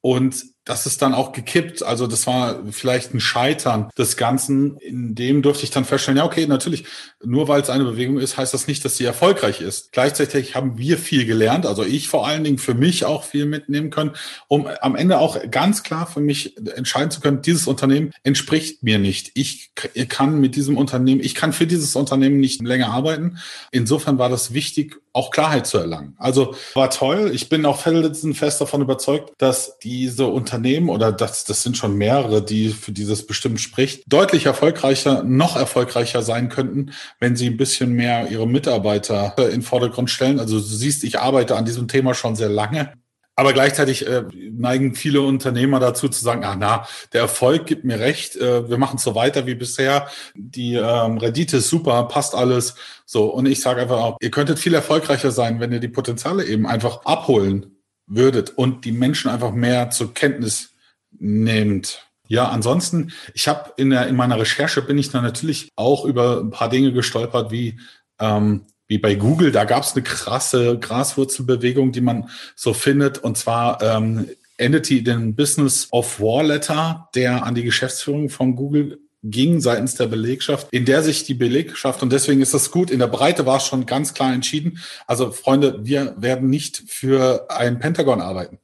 Und 0.01 0.43
das 0.65 0.85
ist 0.85 1.01
dann 1.01 1.13
auch 1.13 1.33
gekippt. 1.33 1.83
Also 1.83 2.07
das 2.07 2.25
war 2.25 2.61
vielleicht 2.71 3.13
ein 3.13 3.19
Scheitern 3.19 3.89
des 3.97 4.15
Ganzen. 4.15 4.77
In 4.77 5.13
dem 5.13 5.41
durfte 5.41 5.65
ich 5.65 5.71
dann 5.71 5.83
feststellen, 5.83 6.17
ja, 6.17 6.25
okay, 6.25 6.47
natürlich, 6.47 6.85
nur 7.23 7.47
weil 7.47 7.61
es 7.61 7.69
eine 7.69 7.83
Bewegung 7.83 8.17
ist, 8.17 8.37
heißt 8.37 8.53
das 8.53 8.67
nicht, 8.67 8.85
dass 8.85 8.95
sie 8.95 9.03
erfolgreich 9.03 9.61
ist. 9.61 9.91
Gleichzeitig 9.91 10.55
haben 10.55 10.77
wir 10.77 10.97
viel 10.97 11.25
gelernt, 11.25 11.65
also 11.65 11.83
ich 11.83 12.07
vor 12.07 12.25
allen 12.25 12.43
Dingen 12.43 12.57
für 12.57 12.73
mich 12.73 13.05
auch 13.05 13.23
viel 13.23 13.45
mitnehmen 13.45 13.89
können, 13.89 14.11
um 14.47 14.67
am 14.81 14.95
Ende 14.95 15.19
auch 15.19 15.37
ganz 15.51 15.83
klar 15.83 16.07
für 16.07 16.21
mich 16.21 16.55
entscheiden 16.75 17.11
zu 17.11 17.19
können, 17.19 17.41
dieses 17.41 17.67
Unternehmen 17.67 18.11
entspricht 18.23 18.83
mir 18.83 18.99
nicht. 18.99 19.31
Ich 19.33 19.71
kann 20.07 20.39
mit 20.39 20.55
diesem 20.55 20.77
Unternehmen, 20.77 21.21
ich 21.21 21.35
kann 21.35 21.51
für 21.51 21.67
dieses 21.67 21.95
Unternehmen 21.95 22.39
nicht 22.39 22.61
länger 22.61 22.87
arbeiten. 22.87 23.37
Insofern 23.71 24.17
war 24.17 24.29
das 24.29 24.53
wichtig, 24.53 25.02
auch 25.13 25.31
Klarheit 25.31 25.67
zu 25.67 25.77
erlangen. 25.77 26.15
Also 26.17 26.55
war 26.73 26.89
toll. 26.89 27.31
Ich 27.33 27.49
bin 27.49 27.65
auch 27.65 27.79
felsenfest 27.79 28.59
davon 28.59 28.81
überzeugt, 28.81 29.33
dass 29.37 29.77
diese 29.79 30.27
Unternehmen 30.27 30.63
Unternehmen 30.63 30.89
oder 30.89 31.11
das, 31.11 31.45
das 31.45 31.63
sind 31.63 31.77
schon 31.77 31.97
mehrere, 31.97 32.43
die 32.43 32.69
für 32.69 32.91
dieses 32.91 33.25
bestimmt 33.25 33.59
spricht, 33.59 34.03
deutlich 34.07 34.45
erfolgreicher, 34.45 35.23
noch 35.23 35.55
erfolgreicher 35.55 36.21
sein 36.21 36.49
könnten, 36.49 36.91
wenn 37.19 37.35
sie 37.35 37.47
ein 37.47 37.57
bisschen 37.57 37.93
mehr 37.93 38.29
ihre 38.29 38.47
Mitarbeiter 38.47 39.35
in 39.37 39.51
den 39.51 39.61
Vordergrund 39.61 40.09
stellen. 40.09 40.39
Also 40.39 40.57
du 40.57 40.63
siehst, 40.63 41.03
ich 41.03 41.19
arbeite 41.19 41.55
an 41.55 41.65
diesem 41.65 41.87
Thema 41.87 42.13
schon 42.13 42.35
sehr 42.35 42.49
lange. 42.49 42.93
Aber 43.35 43.53
gleichzeitig 43.53 44.05
äh, 44.05 44.23
neigen 44.51 44.93
viele 44.93 45.21
Unternehmer 45.21 45.79
dazu 45.79 46.07
zu 46.07 46.23
sagen, 46.23 46.43
ah 46.43 46.55
na, 46.55 46.87
der 47.13 47.21
Erfolg 47.21 47.65
gibt 47.65 47.83
mir 47.83 47.99
recht, 47.99 48.35
äh, 48.35 48.69
wir 48.69 48.77
machen 48.77 48.99
so 48.99 49.15
weiter 49.15 49.47
wie 49.47 49.55
bisher, 49.55 50.07
die 50.35 50.75
ähm, 50.75 51.17
Rendite 51.17 51.57
ist 51.57 51.69
super, 51.69 52.03
passt 52.07 52.35
alles. 52.35 52.75
So, 53.05 53.25
und 53.25 53.47
ich 53.47 53.59
sage 53.61 53.81
einfach 53.81 53.99
auch, 53.99 54.17
ihr 54.21 54.29
könntet 54.29 54.59
viel 54.59 54.75
erfolgreicher 54.75 55.31
sein, 55.31 55.59
wenn 55.59 55.71
ihr 55.71 55.79
die 55.79 55.87
Potenziale 55.87 56.45
eben 56.45 56.67
einfach 56.67 57.05
abholen 57.05 57.77
würdet 58.05 58.51
und 58.51 58.85
die 58.85 58.91
Menschen 58.91 59.31
einfach 59.31 59.51
mehr 59.51 59.89
zur 59.89 60.13
Kenntnis 60.13 60.73
nehmt. 61.11 62.05
Ja, 62.27 62.49
ansonsten, 62.49 63.11
ich 63.33 63.47
habe 63.47 63.73
in, 63.77 63.89
der, 63.89 64.07
in 64.07 64.15
meiner 64.15 64.39
Recherche 64.39 64.81
bin 64.81 64.97
ich 64.97 65.09
dann 65.09 65.23
natürlich 65.23 65.69
auch 65.75 66.05
über 66.05 66.39
ein 66.39 66.51
paar 66.51 66.69
Dinge 66.69 66.93
gestolpert, 66.93 67.51
wie, 67.51 67.79
ähm, 68.19 68.67
wie 68.87 68.97
bei 68.97 69.15
Google. 69.15 69.51
Da 69.51 69.65
gab 69.65 69.83
es 69.83 69.93
eine 69.93 70.03
krasse 70.03 70.77
Graswurzelbewegung, 70.77 71.91
die 71.91 72.01
man 72.01 72.29
so 72.55 72.73
findet. 72.73 73.17
Und 73.19 73.37
zwar 73.37 73.81
ähm, 73.81 74.27
endete 74.57 75.01
den 75.01 75.35
Business 75.35 75.87
of 75.91 76.19
War 76.19 76.43
Letter, 76.43 77.09
der 77.15 77.45
an 77.45 77.55
die 77.55 77.63
Geschäftsführung 77.63 78.29
von 78.29 78.55
Google 78.55 78.99
ging 79.23 79.61
seitens 79.61 79.95
der 79.95 80.07
Belegschaft, 80.07 80.67
in 80.71 80.85
der 80.85 81.01
sich 81.01 81.23
die 81.23 81.33
Belegschaft, 81.33 82.03
und 82.03 82.11
deswegen 82.11 82.41
ist 82.41 82.53
das 82.53 82.71
gut, 82.71 82.91
in 82.91 82.99
der 82.99 83.07
Breite 83.07 83.45
war 83.45 83.57
es 83.57 83.65
schon 83.65 83.85
ganz 83.85 84.13
klar 84.13 84.33
entschieden. 84.33 84.79
Also 85.07 85.31
Freunde, 85.31 85.79
wir 85.83 86.15
werden 86.17 86.49
nicht 86.49 86.83
für 86.87 87.45
ein 87.49 87.79
Pentagon 87.79 88.19
arbeiten. 88.19 88.59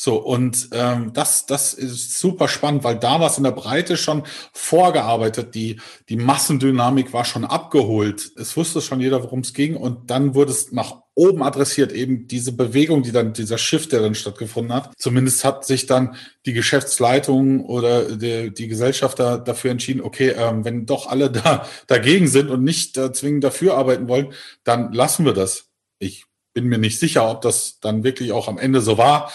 So, 0.00 0.14
und 0.14 0.68
ähm, 0.70 1.12
das, 1.12 1.46
das 1.46 1.74
ist 1.74 2.20
super 2.20 2.46
spannend, 2.46 2.84
weil 2.84 3.00
da 3.00 3.18
war 3.18 3.26
es 3.26 3.36
in 3.36 3.42
der 3.42 3.50
Breite 3.50 3.96
schon 3.96 4.22
vorgearbeitet. 4.52 5.56
Die, 5.56 5.80
die 6.08 6.14
Massendynamik 6.14 7.12
war 7.12 7.24
schon 7.24 7.44
abgeholt. 7.44 8.30
Es 8.36 8.56
wusste 8.56 8.80
schon 8.80 9.00
jeder, 9.00 9.24
worum 9.24 9.40
es 9.40 9.54
ging. 9.54 9.74
Und 9.76 10.08
dann 10.08 10.36
wurde 10.36 10.52
es 10.52 10.70
nach 10.70 11.02
oben 11.16 11.42
adressiert, 11.42 11.90
eben 11.90 12.28
diese 12.28 12.52
Bewegung, 12.52 13.02
die 13.02 13.10
dann, 13.10 13.32
dieser 13.32 13.58
Shift, 13.58 13.90
der 13.90 14.00
dann 14.00 14.14
stattgefunden 14.14 14.72
hat. 14.72 14.92
Zumindest 14.96 15.42
hat 15.44 15.64
sich 15.64 15.86
dann 15.86 16.14
die 16.46 16.52
Geschäftsleitung 16.52 17.64
oder 17.64 18.16
die, 18.16 18.54
die 18.54 18.68
Gesellschafter 18.68 19.36
dafür 19.38 19.72
entschieden, 19.72 20.00
okay, 20.00 20.28
ähm, 20.28 20.64
wenn 20.64 20.86
doch 20.86 21.08
alle 21.08 21.28
da 21.32 21.66
dagegen 21.88 22.28
sind 22.28 22.50
und 22.50 22.62
nicht 22.62 22.96
äh, 22.96 23.12
zwingend 23.12 23.42
dafür 23.42 23.74
arbeiten 23.74 24.06
wollen, 24.06 24.32
dann 24.62 24.92
lassen 24.92 25.24
wir 25.24 25.32
das. 25.32 25.70
Ich 25.98 26.24
bin 26.54 26.66
mir 26.66 26.78
nicht 26.78 27.00
sicher, 27.00 27.28
ob 27.28 27.42
das 27.42 27.80
dann 27.80 28.04
wirklich 28.04 28.30
auch 28.30 28.46
am 28.46 28.58
Ende 28.58 28.80
so 28.80 28.96
war 28.96 29.32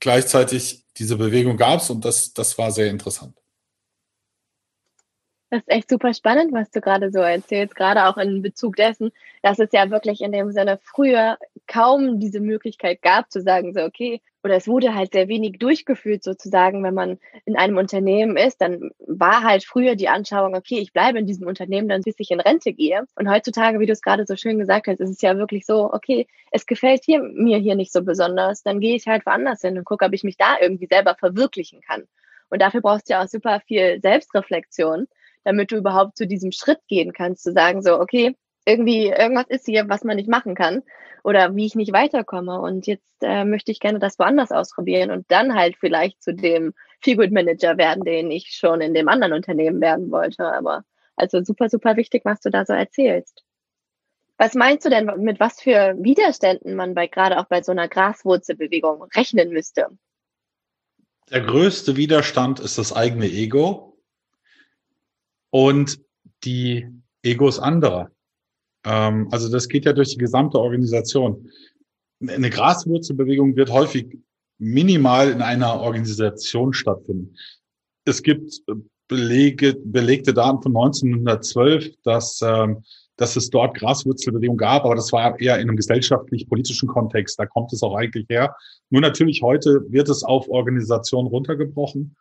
gleichzeitig 0.00 0.84
diese 0.96 1.16
Bewegung 1.16 1.56
gab 1.56 1.80
es 1.80 1.90
und 1.90 2.04
das, 2.04 2.32
das 2.32 2.56
war 2.58 2.70
sehr 2.70 2.88
interessant. 2.88 3.36
Das 5.50 5.60
ist 5.60 5.68
echt 5.68 5.90
super 5.90 6.12
spannend, 6.12 6.52
was 6.52 6.70
du 6.70 6.80
gerade 6.80 7.12
so 7.12 7.20
erzählst, 7.20 7.76
gerade 7.76 8.06
auch 8.06 8.16
in 8.16 8.42
Bezug 8.42 8.76
dessen, 8.76 9.12
dass 9.42 9.60
es 9.60 9.68
ja 9.72 9.90
wirklich 9.90 10.20
in 10.20 10.32
dem 10.32 10.50
Sinne 10.50 10.80
früher 10.82 11.38
kaum 11.68 12.18
diese 12.18 12.40
Möglichkeit 12.40 13.00
gab 13.00 13.30
zu 13.30 13.40
sagen, 13.40 13.72
so, 13.72 13.82
okay, 13.82 14.20
oder 14.46 14.54
es 14.54 14.68
wurde 14.68 14.94
halt 14.94 15.12
sehr 15.12 15.26
wenig 15.26 15.58
durchgeführt 15.58 16.22
sozusagen, 16.22 16.84
wenn 16.84 16.94
man 16.94 17.18
in 17.44 17.56
einem 17.56 17.76
Unternehmen 17.78 18.36
ist, 18.36 18.60
dann 18.60 18.92
war 19.08 19.42
halt 19.42 19.64
früher 19.64 19.96
die 19.96 20.08
Anschauung, 20.08 20.54
okay, 20.54 20.78
ich 20.78 20.92
bleibe 20.92 21.18
in 21.18 21.26
diesem 21.26 21.48
Unternehmen 21.48 21.88
dann, 21.88 22.02
bis 22.02 22.14
ich 22.18 22.30
in 22.30 22.38
Rente 22.38 22.72
gehe. 22.72 23.04
Und 23.16 23.28
heutzutage, 23.28 23.80
wie 23.80 23.86
du 23.86 23.92
es 23.92 24.02
gerade 24.02 24.24
so 24.24 24.36
schön 24.36 24.60
gesagt 24.60 24.86
hast, 24.86 25.00
ist 25.00 25.10
es 25.10 25.20
ja 25.20 25.36
wirklich 25.36 25.66
so, 25.66 25.92
okay, 25.92 26.28
es 26.52 26.64
gefällt 26.64 27.02
hier, 27.04 27.20
mir 27.20 27.58
hier 27.58 27.74
nicht 27.74 27.92
so 27.92 28.04
besonders, 28.04 28.62
dann 28.62 28.78
gehe 28.78 28.94
ich 28.94 29.08
halt 29.08 29.26
woanders 29.26 29.62
hin 29.62 29.76
und 29.76 29.84
gucke, 29.84 30.04
ob 30.04 30.12
ich 30.12 30.22
mich 30.22 30.36
da 30.36 30.56
irgendwie 30.60 30.86
selber 30.88 31.16
verwirklichen 31.16 31.80
kann. 31.80 32.04
Und 32.48 32.62
dafür 32.62 32.82
brauchst 32.82 33.08
du 33.08 33.14
ja 33.14 33.24
auch 33.24 33.28
super 33.28 33.60
viel 33.66 34.00
Selbstreflexion 34.00 35.08
damit 35.46 35.70
du 35.70 35.76
überhaupt 35.76 36.16
zu 36.16 36.26
diesem 36.26 36.50
Schritt 36.50 36.80
gehen 36.88 37.12
kannst, 37.12 37.44
zu 37.44 37.52
sagen, 37.52 37.80
so, 37.80 38.00
okay, 38.00 38.34
irgendwie, 38.66 39.06
irgendwas 39.06 39.46
ist 39.48 39.64
hier, 39.64 39.88
was 39.88 40.04
man 40.04 40.16
nicht 40.16 40.28
machen 40.28 40.54
kann 40.54 40.82
oder 41.22 41.54
wie 41.56 41.66
ich 41.66 41.74
nicht 41.74 41.92
weiterkomme. 41.92 42.60
Und 42.60 42.86
jetzt 42.86 43.22
äh, 43.22 43.44
möchte 43.44 43.72
ich 43.72 43.80
gerne 43.80 43.98
das 43.98 44.18
woanders 44.18 44.52
ausprobieren 44.52 45.10
und 45.10 45.24
dann 45.30 45.54
halt 45.54 45.76
vielleicht 45.78 46.22
zu 46.22 46.34
dem 46.34 46.74
Feelgood 47.00 47.30
Manager 47.30 47.78
werden, 47.78 48.04
den 48.04 48.30
ich 48.30 48.50
schon 48.50 48.80
in 48.80 48.92
dem 48.92 49.08
anderen 49.08 49.32
Unternehmen 49.32 49.80
werden 49.80 50.10
wollte. 50.10 50.44
Aber 50.44 50.84
also 51.14 51.42
super, 51.42 51.70
super 51.70 51.96
wichtig, 51.96 52.24
was 52.24 52.40
du 52.40 52.50
da 52.50 52.66
so 52.66 52.74
erzählst. 52.74 53.42
Was 54.38 54.54
meinst 54.54 54.84
du 54.84 54.90
denn, 54.90 55.06
mit 55.18 55.40
was 55.40 55.60
für 55.60 55.96
Widerständen 55.98 56.74
man 56.74 56.94
bei 56.94 57.06
gerade 57.06 57.38
auch 57.38 57.46
bei 57.46 57.62
so 57.62 57.72
einer 57.72 57.88
Graswurzelbewegung 57.88 59.04
rechnen 59.14 59.50
müsste? 59.50 59.88
Der 61.30 61.40
größte 61.40 61.96
Widerstand 61.96 62.60
ist 62.60 62.78
das 62.78 62.92
eigene 62.92 63.26
Ego 63.26 63.98
und 65.50 65.98
die 66.44 66.88
Egos 67.22 67.58
anderer. 67.58 68.10
Ähm, 68.86 69.28
also 69.30 69.50
das 69.50 69.68
geht 69.68 69.84
ja 69.84 69.92
durch 69.92 70.10
die 70.10 70.18
gesamte 70.18 70.58
Organisation. 70.58 71.50
Eine 72.26 72.48
Graswurzelbewegung 72.48 73.56
wird 73.56 73.70
häufig 73.70 74.18
minimal 74.58 75.30
in 75.30 75.42
einer 75.42 75.80
Organisation 75.80 76.72
stattfinden. 76.72 77.34
Es 78.06 78.22
gibt 78.22 78.62
Belege, 79.08 79.76
belegte 79.84 80.32
Daten 80.32 80.62
von 80.62 80.74
1912, 80.76 81.94
dass 82.02 82.40
ähm, 82.42 82.82
dass 83.16 83.36
es 83.36 83.50
dort 83.50 83.76
Graswurzelbewegung 83.76 84.56
gab, 84.56 84.84
aber 84.84 84.94
das 84.94 85.12
war 85.12 85.38
eher 85.40 85.56
in 85.56 85.68
einem 85.68 85.76
gesellschaftlich-politischen 85.76 86.88
Kontext. 86.88 87.38
Da 87.38 87.46
kommt 87.46 87.72
es 87.72 87.82
auch 87.82 87.96
eigentlich 87.96 88.26
her. 88.28 88.54
Nur 88.90 89.00
natürlich 89.00 89.42
heute 89.42 89.84
wird 89.88 90.08
es 90.08 90.22
auf 90.22 90.48
Organisationen 90.48 91.28
runtergebrochen. 91.28 92.16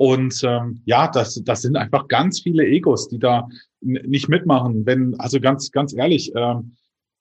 Und 0.00 0.42
ähm, 0.44 0.80
ja, 0.86 1.08
das, 1.08 1.42
das 1.44 1.60
sind 1.60 1.76
einfach 1.76 2.08
ganz 2.08 2.40
viele 2.40 2.64
Egos, 2.64 3.08
die 3.08 3.18
da 3.18 3.50
nicht 3.82 4.30
mitmachen. 4.30 4.86
Wenn, 4.86 5.14
also 5.20 5.40
ganz, 5.40 5.72
ganz 5.72 5.92
ehrlich, 5.92 6.32
ähm, 6.34 6.72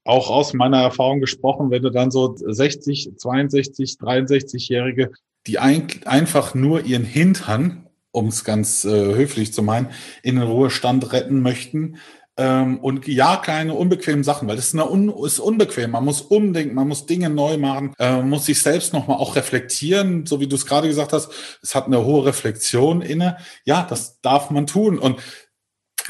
auch 0.05 0.29
aus 0.29 0.53
meiner 0.53 0.81
Erfahrung 0.81 1.19
gesprochen, 1.19 1.71
wenn 1.71 1.81
du 1.81 1.89
dann 1.89 2.09
so 2.09 2.33
60, 2.38 3.17
62, 3.17 3.98
63-Jährige, 4.00 5.12
die 5.45 5.59
ein, 5.59 5.88
einfach 6.05 6.55
nur 6.55 6.86
ihren 6.86 7.03
Hintern, 7.03 7.86
um 8.12 8.27
es 8.27 8.45
ganz 8.45 8.86
äh, 8.86 9.13
höflich 9.13 9.51
zu 9.51 9.62
meinen, 9.62 9.89
in 10.24 10.36
den 10.36 10.48
Ruhestand 10.48 11.12
retten 11.12 11.41
möchten, 11.41 11.98
und 12.46 13.08
ja, 13.08 13.38
keine 13.38 13.74
unbequemen 13.74 14.24
Sachen, 14.24 14.48
weil 14.48 14.55
das 14.55 14.67
ist, 14.67 14.74
eine 14.74 14.89
un 14.89 15.10
ist 15.25 15.39
unbequem. 15.39 15.91
Man 15.91 16.05
muss 16.05 16.22
umdenken, 16.22 16.75
man 16.75 16.88
muss 16.88 17.05
Dinge 17.05 17.29
neu 17.29 17.58
machen, 17.58 17.93
äh, 18.00 18.22
muss 18.22 18.46
sich 18.46 18.62
selbst 18.62 18.93
nochmal 18.93 19.17
auch 19.17 19.36
reflektieren, 19.36 20.25
so 20.25 20.39
wie 20.39 20.48
du 20.48 20.55
es 20.55 20.65
gerade 20.65 20.88
gesagt 20.88 21.13
hast. 21.13 21.31
Es 21.62 21.75
hat 21.75 21.88
eine 21.88 22.05
hohe 22.05 22.25
Reflexion 22.25 23.01
inne. 23.01 23.38
Ja, 23.65 23.86
das 23.89 24.22
darf 24.22 24.50
man 24.51 24.67
tun. 24.67 25.00
Und 25.00 25.19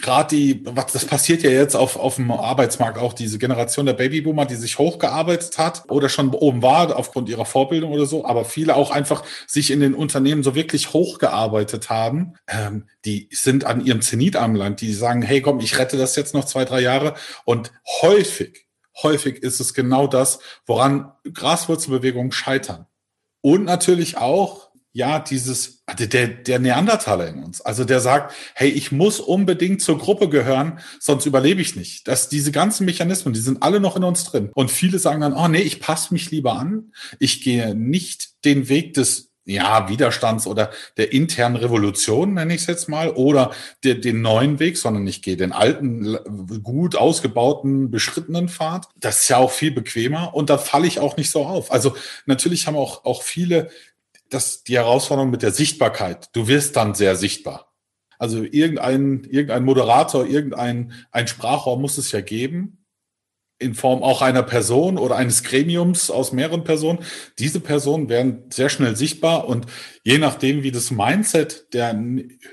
gerade 0.02 0.36
die, 0.36 0.62
was 0.66 0.92
das 0.94 1.06
passiert 1.06 1.44
ja 1.44 1.50
jetzt 1.50 1.76
auf, 1.76 1.98
auf 1.98 2.16
dem 2.16 2.32
Arbeitsmarkt 2.32 2.98
auch, 2.98 3.14
diese 3.14 3.40
Generation 3.40 3.86
der 3.86 3.94
Babyboomer, 3.94 4.46
die 4.46 4.56
sich 4.56 4.78
hochgearbeitet 4.78 5.58
hat 5.58 5.84
oder 5.90 6.10
schon 6.10 6.34
oben 6.34 6.62
war 6.62 6.96
aufgrund 6.96 7.30
ihrer 7.30 7.46
Vorbildung 7.46 7.92
oder 7.92 8.06
so, 8.06 8.26
aber 8.26 8.46
viele 8.46 8.76
auch 8.76 8.92
einfach 8.92 9.24
sich 9.48 9.72
in 9.72 9.80
den 9.80 9.94
Unternehmen 9.94 10.44
so 10.44 10.56
wirklich 10.56 10.94
hochgearbeitet 10.94 11.90
haben, 11.90 12.36
ähm, 12.48 12.88
die 13.06 13.30
sind 13.32 13.66
an 13.66 13.86
ihrem 13.86 14.02
Zenit 14.02 14.36
am 14.36 14.56
Land, 14.56 14.82
die 14.82 14.94
sagen, 14.94 15.22
hey 15.22 15.42
komm, 15.42 15.60
ich 15.60 15.78
rette 15.78 15.98
das 15.98 16.16
jetzt 16.16 16.34
noch 16.34 16.46
zwei, 16.46 16.66
drei 16.66 16.82
Jahre 16.82 17.16
und 17.46 17.72
häufig, 18.02 18.68
häufig 19.02 19.42
ist 19.44 19.60
es 19.60 19.74
genau 19.74 20.08
das, 20.08 20.40
woran 20.66 21.12
Graswurzelbewegungen 21.34 22.32
scheitern. 22.32 22.86
Und 23.42 23.64
natürlich 23.64 24.18
auch, 24.18 24.69
ja, 24.92 25.20
dieses, 25.20 25.84
also 25.86 26.06
der, 26.06 26.28
der 26.28 26.60
Neandertaler 26.60 27.28
in 27.28 27.44
uns. 27.44 27.62
Also 27.62 27.86
der 27.86 28.00
sagt, 28.00 28.34
hey, 28.56 28.70
ich 28.70 28.92
muss 28.92 29.20
unbedingt 29.20 29.82
zur 29.82 30.00
Gruppe 30.00 30.30
gehören, 30.30 30.80
sonst 31.00 31.26
überlebe 31.26 31.62
ich 31.62 31.76
nicht. 31.76 32.08
Das, 32.08 32.30
diese 32.30 32.52
ganzen 32.52 32.86
Mechanismen, 32.86 33.34
die 33.34 33.40
sind 33.40 33.62
alle 33.62 33.80
noch 33.80 33.96
in 33.96 34.04
uns 34.04 34.24
drin. 34.24 34.50
Und 34.56 34.72
viele 34.72 34.98
sagen 34.98 35.22
dann, 35.22 35.34
oh 35.34 35.48
nee, 35.48 35.62
ich 35.62 35.80
passe 35.80 36.14
mich 36.14 36.32
lieber 36.32 36.54
an. 36.54 36.92
Ich 37.20 37.44
gehe 37.44 37.76
nicht 37.76 38.44
den 38.46 38.68
Weg 38.68 38.96
des 38.96 39.30
ja, 39.46 39.90
Widerstands 39.90 40.46
oder 40.46 40.70
der 40.98 41.12
internen 41.12 41.56
Revolution, 41.56 42.36
nenne 42.36 42.54
ich 42.54 42.62
es 42.62 42.68
jetzt 42.68 42.88
mal, 42.88 43.10
oder 43.12 43.52
der, 43.84 43.96
den 43.96 44.22
neuen 44.22 44.60
Weg, 44.60 44.78
sondern 44.78 45.08
ich 45.08 45.22
gehe 45.22 45.38
den 45.38 45.52
alten, 45.52 46.18
gut 46.62 46.96
ausgebauten, 46.96 47.90
beschrittenen 47.90 48.48
Pfad. 48.48 48.88
Das 48.96 49.22
ist 49.22 49.30
ja 49.30 49.38
auch 49.38 49.52
viel 49.52 49.72
bequemer 49.72 50.36
und 50.36 50.50
da 50.50 50.58
falle 50.58 50.88
ich 50.88 51.00
auch 51.00 51.18
nicht 51.18 51.32
so 51.32 51.46
auf. 51.46 51.72
Also 51.72 51.96
natürlich 52.26 52.68
haben 52.68 52.76
auch, 52.76 53.06
auch 53.06 53.24
viele 53.24 53.70
das 54.30 54.64
die 54.64 54.78
Herausforderung 54.78 55.32
mit 55.32 55.42
der 55.42 55.52
Sichtbarkeit. 55.52 56.30
Du 56.34 56.48
wirst 56.48 56.76
dann 56.76 56.96
sehr 56.96 57.16
sichtbar. 57.16 57.74
Also 58.18 58.44
irgendein, 58.44 59.24
irgendein 59.24 59.64
Moderator, 59.64 60.26
irgendein 60.26 60.94
ein 61.12 61.28
Sprachraum 61.28 61.82
muss 61.82 61.98
es 61.98 62.12
ja 62.12 62.22
geben, 62.22 62.86
in 63.60 63.76
Form 63.76 64.04
auch 64.04 64.22
einer 64.22 64.44
Person 64.44 64.98
oder 64.98 65.16
eines 65.16 65.44
Gremiums 65.44 66.10
aus 66.10 66.32
mehreren 66.32 66.64
Personen. 66.64 67.00
Diese 67.40 67.60
Personen 67.60 68.10
werden 68.10 68.44
sehr 68.50 68.70
schnell 68.70 68.96
sichtbar 68.96 69.48
und 69.48 69.68
je 70.04 70.18
nachdem, 70.18 70.64
wie 70.64 70.72
das 70.72 70.92
Mindset 70.92 71.74
der 71.74 71.98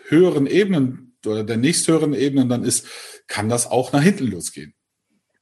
höheren 0.09 0.47
Ebenen 0.47 1.17
oder 1.25 1.45
der 1.45 1.57
nächsthöheren 1.57 2.15
Ebenen 2.15 2.49
dann 2.49 2.65
ist, 2.65 2.87
kann 3.27 3.49
das 3.49 3.69
auch 3.71 3.93
nach 3.93 4.03
hinten 4.03 4.27
losgehen. 4.27 4.76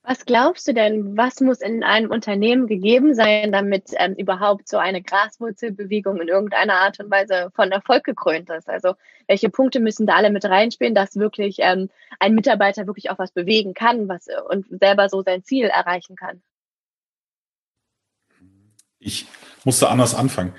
Was 0.07 0.27
glaubst 0.27 0.69
du 0.69 0.75
denn, 0.75 1.17
was 1.17 1.41
muss 1.41 1.63
in 1.63 1.83
einem 1.83 2.11
Unternehmen 2.11 2.67
gegeben 2.67 3.15
sein, 3.15 3.53
damit 3.53 3.89
ähm, 3.97 4.15
überhaupt 4.15 4.69
so 4.69 4.77
eine 4.77 5.03
Graswurzelbewegung 5.03 6.21
in 6.21 6.29
irgendeiner 6.29 6.75
Art 6.75 7.01
und 7.01 7.11
Weise 7.11 7.51
von 7.55 7.73
Erfolg 7.73 8.05
gekrönt 8.05 8.51
ist? 8.51 8.69
Also 8.69 8.97
welche 9.29 9.49
Punkte 9.49 9.81
müssen 9.81 10.07
da 10.07 10.17
alle 10.17 10.29
mit 10.29 10.45
reinspielen, 10.45 10.95
dass 10.95 11.17
wirklich 11.17 11.57
ähm, 11.61 11.89
ein 12.21 12.35
Mitarbeiter 12.35 12.87
wirklich 12.87 13.09
auch 13.09 13.19
was 13.19 13.33
bewegen 13.33 13.73
kann 13.73 14.07
was, 14.07 14.27
und 14.51 14.67
selber 14.79 15.09
so 15.09 15.23
sein 15.23 15.43
Ziel 15.43 15.69
erreichen 15.69 16.17
kann? 16.17 16.43
Ich 18.99 19.27
musste 19.65 19.89
anders 19.89 20.15
anfangen. 20.15 20.55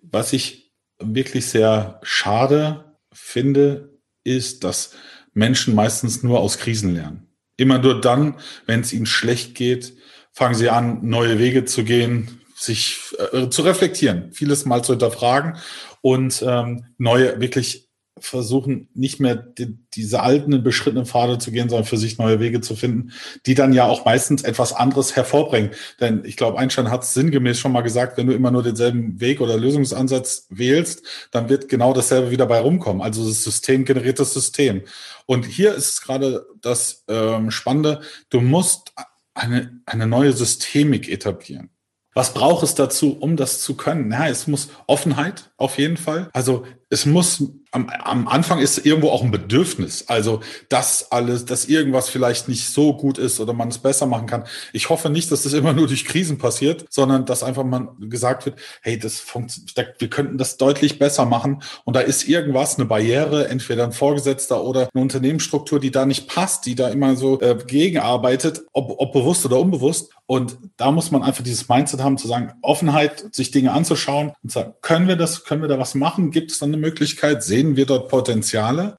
Was 0.00 0.32
ich 0.32 0.72
wirklich 0.98 1.46
sehr 1.46 2.00
schade 2.02 2.96
finde, 3.12 4.00
ist, 4.24 4.64
dass 4.64 4.96
Menschen 5.34 5.74
meistens 5.74 6.22
nur 6.22 6.40
aus 6.40 6.56
Krisen 6.56 6.94
lernen. 6.94 7.29
Immer 7.60 7.76
nur 7.76 8.00
dann, 8.00 8.36
wenn 8.64 8.80
es 8.80 8.94
ihnen 8.94 9.04
schlecht 9.04 9.54
geht, 9.54 9.92
fangen 10.32 10.54
sie 10.54 10.70
an, 10.70 11.00
neue 11.02 11.38
Wege 11.38 11.66
zu 11.66 11.84
gehen, 11.84 12.40
sich 12.54 12.96
äh, 13.32 13.50
zu 13.50 13.60
reflektieren, 13.60 14.32
vieles 14.32 14.64
mal 14.64 14.82
zu 14.82 14.94
hinterfragen 14.94 15.58
und 16.00 16.42
ähm, 16.46 16.86
neue, 16.96 17.38
wirklich 17.38 17.89
versuchen, 18.20 18.88
nicht 18.94 19.20
mehr 19.20 19.36
die, 19.36 19.78
diese 19.94 20.22
alten, 20.22 20.62
beschrittenen 20.62 21.06
Pfade 21.06 21.38
zu 21.38 21.50
gehen, 21.50 21.68
sondern 21.68 21.86
für 21.86 21.96
sich 21.96 22.18
neue 22.18 22.40
Wege 22.40 22.60
zu 22.60 22.76
finden, 22.76 23.12
die 23.46 23.54
dann 23.54 23.72
ja 23.72 23.86
auch 23.86 24.04
meistens 24.04 24.42
etwas 24.42 24.72
anderes 24.72 25.16
hervorbringen. 25.16 25.70
Denn 26.00 26.24
ich 26.24 26.36
glaube, 26.36 26.58
Einstein 26.58 26.90
hat 26.90 27.02
es 27.02 27.14
sinngemäß 27.14 27.58
schon 27.58 27.72
mal 27.72 27.82
gesagt, 27.82 28.16
wenn 28.16 28.26
du 28.26 28.34
immer 28.34 28.50
nur 28.50 28.62
denselben 28.62 29.20
Weg 29.20 29.40
oder 29.40 29.56
Lösungsansatz 29.56 30.46
wählst, 30.50 31.02
dann 31.30 31.48
wird 31.48 31.68
genau 31.68 31.92
dasselbe 31.92 32.30
wieder 32.30 32.46
bei 32.46 32.60
rumkommen. 32.60 33.02
Also 33.02 33.26
das 33.26 33.44
System 33.44 33.84
generiert 33.84 34.18
das 34.18 34.34
System. 34.34 34.82
Und 35.26 35.44
hier 35.44 35.74
ist 35.74 36.00
gerade 36.02 36.46
das 36.60 37.04
ähm, 37.08 37.50
Spannende, 37.50 38.00
du 38.30 38.40
musst 38.40 38.92
eine, 39.34 39.80
eine 39.86 40.06
neue 40.06 40.32
Systemik 40.32 41.08
etablieren. 41.08 41.70
Was 42.12 42.34
braucht 42.34 42.64
es 42.64 42.74
dazu, 42.74 43.16
um 43.18 43.36
das 43.36 43.60
zu 43.62 43.76
können? 43.76 44.10
Ja, 44.10 44.26
es 44.26 44.46
muss 44.46 44.68
Offenheit 44.86 45.50
auf 45.56 45.78
jeden 45.78 45.96
Fall. 45.96 46.28
Also 46.32 46.66
es 46.88 47.06
muss 47.06 47.44
am, 47.72 47.88
am 47.88 48.26
Anfang 48.26 48.58
ist 48.58 48.84
irgendwo 48.84 49.10
auch 49.10 49.22
ein 49.22 49.30
Bedürfnis. 49.30 50.08
Also, 50.08 50.40
dass 50.68 51.12
alles, 51.12 51.44
dass 51.44 51.66
irgendwas 51.66 52.08
vielleicht 52.08 52.48
nicht 52.48 52.68
so 52.68 52.96
gut 52.96 53.18
ist 53.18 53.38
oder 53.38 53.52
man 53.52 53.68
es 53.68 53.78
besser 53.78 54.06
machen 54.06 54.26
kann. 54.26 54.44
Ich 54.72 54.88
hoffe 54.88 55.08
nicht, 55.08 55.30
dass 55.30 55.44
das 55.44 55.52
immer 55.52 55.72
nur 55.72 55.86
durch 55.86 56.04
Krisen 56.04 56.38
passiert, 56.38 56.86
sondern 56.90 57.26
dass 57.26 57.42
einfach 57.42 57.64
mal 57.64 57.88
gesagt 58.00 58.46
wird, 58.46 58.58
hey, 58.82 58.98
das 58.98 59.20
funktioniert, 59.20 60.00
wir 60.00 60.10
könnten 60.10 60.36
das 60.36 60.56
deutlich 60.56 60.98
besser 60.98 61.26
machen. 61.26 61.62
Und 61.84 61.94
da 61.94 62.00
ist 62.00 62.28
irgendwas, 62.28 62.76
eine 62.76 62.86
Barriere, 62.86 63.48
entweder 63.48 63.84
ein 63.84 63.92
Vorgesetzter 63.92 64.64
oder 64.64 64.88
eine 64.92 65.02
Unternehmensstruktur, 65.02 65.78
die 65.78 65.92
da 65.92 66.06
nicht 66.06 66.28
passt, 66.28 66.66
die 66.66 66.74
da 66.74 66.88
immer 66.88 67.14
so 67.14 67.40
äh, 67.40 67.56
gegenarbeitet, 67.66 68.62
ob, 68.72 68.94
ob 68.98 69.12
bewusst 69.12 69.44
oder 69.44 69.60
unbewusst. 69.60 70.10
Und 70.26 70.58
da 70.76 70.92
muss 70.92 71.10
man 71.10 71.24
einfach 71.24 71.42
dieses 71.42 71.68
Mindset 71.68 72.02
haben, 72.02 72.16
zu 72.16 72.28
sagen, 72.28 72.52
Offenheit, 72.62 73.34
sich 73.34 73.50
Dinge 73.50 73.72
anzuschauen 73.72 74.30
und 74.44 74.52
sagen, 74.52 74.74
können 74.80 75.08
wir 75.08 75.16
das, 75.16 75.42
können 75.42 75.60
wir 75.60 75.68
da 75.68 75.80
was 75.80 75.96
machen? 75.96 76.30
Gibt 76.30 76.52
es 76.52 76.60
dann 76.60 76.68
eine 76.68 76.76
Möglichkeit? 76.76 77.42
Sehen 77.42 77.59
wir 77.76 77.86
dort 77.86 78.08
Potenziale? 78.08 78.96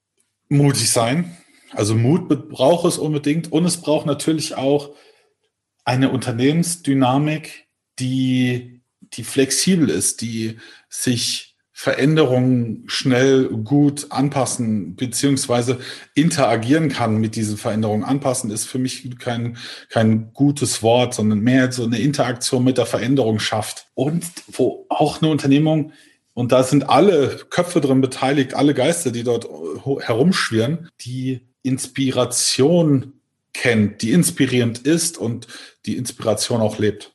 Mutig 0.48 0.90
sein. 0.90 1.36
Also 1.70 1.94
Mut 1.94 2.28
braucht 2.48 2.86
es 2.86 2.98
unbedingt. 2.98 3.50
Und 3.52 3.64
es 3.64 3.78
braucht 3.78 4.06
natürlich 4.06 4.56
auch 4.56 4.90
eine 5.84 6.10
Unternehmensdynamik, 6.10 7.66
die, 7.98 8.82
die 9.00 9.24
flexibel 9.24 9.88
ist, 9.88 10.20
die 10.20 10.58
sich 10.88 11.52
Veränderungen 11.82 12.84
schnell 12.86 13.48
gut 13.48 14.06
anpassen 14.10 14.94
beziehungsweise 14.94 15.80
interagieren 16.14 16.90
kann 16.90 17.16
mit 17.16 17.34
diesen 17.34 17.56
Veränderungen. 17.56 18.04
Anpassen 18.04 18.52
ist 18.52 18.66
für 18.66 18.78
mich 18.78 19.18
kein, 19.18 19.56
kein 19.88 20.32
gutes 20.32 20.84
Wort, 20.84 21.14
sondern 21.14 21.40
mehr 21.40 21.72
so 21.72 21.84
eine 21.84 21.98
Interaktion 21.98 22.62
mit 22.62 22.78
der 22.78 22.86
Veränderung 22.86 23.40
schafft. 23.40 23.88
Und 23.94 24.24
wo 24.52 24.86
auch 24.90 25.20
eine 25.20 25.30
Unternehmung, 25.32 25.92
und 26.34 26.52
da 26.52 26.62
sind 26.62 26.88
alle 26.88 27.40
Köpfe 27.50 27.80
drin 27.80 28.00
beteiligt, 28.00 28.54
alle 28.54 28.74
Geister, 28.74 29.10
die 29.10 29.22
dort 29.22 29.46
herumschwirren, 29.84 30.88
die 31.00 31.46
Inspiration 31.62 33.12
kennt, 33.52 34.02
die 34.02 34.12
inspirierend 34.12 34.78
ist 34.80 35.18
und 35.18 35.46
die 35.84 35.96
Inspiration 35.96 36.60
auch 36.60 36.78
lebt. 36.78 37.12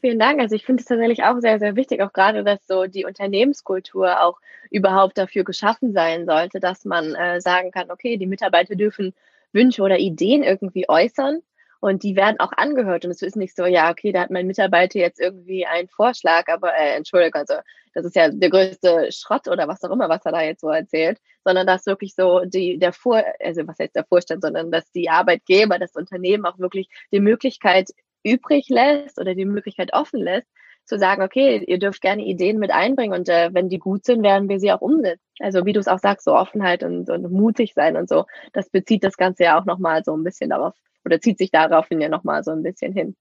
Vielen 0.00 0.18
Dank. 0.18 0.40
Also 0.40 0.54
ich 0.54 0.64
finde 0.64 0.82
es 0.82 0.86
tatsächlich 0.86 1.24
auch 1.24 1.40
sehr, 1.40 1.58
sehr 1.58 1.74
wichtig, 1.74 2.02
auch 2.02 2.12
gerade, 2.12 2.44
dass 2.44 2.64
so 2.66 2.86
die 2.86 3.04
Unternehmenskultur 3.04 4.22
auch 4.22 4.38
überhaupt 4.70 5.18
dafür 5.18 5.42
geschaffen 5.42 5.92
sein 5.92 6.26
sollte, 6.26 6.60
dass 6.60 6.84
man 6.84 7.14
äh, 7.14 7.40
sagen 7.40 7.72
kann, 7.72 7.90
okay, 7.90 8.16
die 8.16 8.26
Mitarbeiter 8.26 8.76
dürfen 8.76 9.14
Wünsche 9.52 9.82
oder 9.82 9.98
Ideen 9.98 10.42
irgendwie 10.42 10.88
äußern 10.88 11.40
und 11.80 12.02
die 12.02 12.16
werden 12.16 12.40
auch 12.40 12.52
angehört. 12.56 13.04
Und 13.04 13.10
es 13.10 13.22
ist 13.22 13.36
nicht 13.36 13.56
so, 13.56 13.66
ja, 13.66 13.90
okay, 13.90 14.12
da 14.12 14.20
hat 14.20 14.30
mein 14.30 14.46
Mitarbeiter 14.46 14.98
jetzt 14.98 15.20
irgendwie 15.20 15.66
einen 15.66 15.88
Vorschlag, 15.88 16.48
aber 16.48 16.74
äh, 16.74 16.96
Entschuldigung, 16.96 17.40
also 17.40 17.54
das 17.94 18.04
ist 18.04 18.16
ja 18.16 18.28
der 18.28 18.50
größte 18.50 19.10
Schrott 19.10 19.48
oder 19.48 19.68
was 19.68 19.82
auch 19.82 19.90
immer, 19.90 20.08
was 20.08 20.24
er 20.24 20.32
da 20.32 20.42
jetzt 20.42 20.60
so 20.60 20.68
erzählt, 20.68 21.18
sondern 21.44 21.66
dass 21.66 21.86
wirklich 21.86 22.14
so 22.14 22.44
die, 22.44 22.78
der 22.78 22.92
Vor, 22.92 23.22
also 23.40 23.66
was 23.66 23.78
heißt 23.78 23.96
der 23.96 24.04
Vorstand, 24.04 24.42
sondern 24.42 24.70
dass 24.70 24.90
die 24.92 25.08
Arbeitgeber, 25.08 25.78
das 25.78 25.96
Unternehmen 25.96 26.44
auch 26.44 26.58
wirklich 26.58 26.88
die 27.10 27.20
Möglichkeit 27.20 27.90
übrig 28.22 28.68
lässt 28.68 29.18
oder 29.18 29.34
die 29.34 29.44
Möglichkeit 29.44 29.94
offen 29.94 30.20
lässt, 30.20 30.48
zu 30.86 30.98
sagen, 30.98 31.22
okay, 31.22 31.62
ihr 31.66 31.78
dürft 31.78 32.00
gerne 32.00 32.24
Ideen 32.24 32.58
mit 32.58 32.70
einbringen 32.70 33.14
und 33.14 33.28
äh, 33.28 33.50
wenn 33.52 33.68
die 33.68 33.78
gut 33.78 34.04
sind, 34.04 34.22
werden 34.22 34.48
wir 34.48 34.60
sie 34.60 34.72
auch 34.72 34.80
umsetzen. 34.80 35.22
Also 35.40 35.66
wie 35.66 35.72
du 35.72 35.80
es 35.80 35.88
auch 35.88 35.98
sagst, 35.98 36.24
so 36.24 36.34
Offenheit 36.34 36.82
und, 36.82 37.10
und 37.10 37.30
mutig 37.30 37.74
sein 37.74 37.96
und 37.96 38.08
so, 38.08 38.24
das 38.52 38.70
bezieht 38.70 39.04
das 39.04 39.16
Ganze 39.16 39.44
ja 39.44 39.60
auch 39.60 39.64
nochmal 39.64 40.04
so 40.04 40.16
ein 40.16 40.24
bisschen 40.24 40.50
darauf 40.50 40.74
oder 41.04 41.20
zieht 41.20 41.38
sich 41.38 41.50
darauf 41.50 41.86
ja 41.90 42.08
nochmal 42.08 42.42
so 42.42 42.50
ein 42.50 42.62
bisschen 42.62 42.92
hin. 42.92 43.16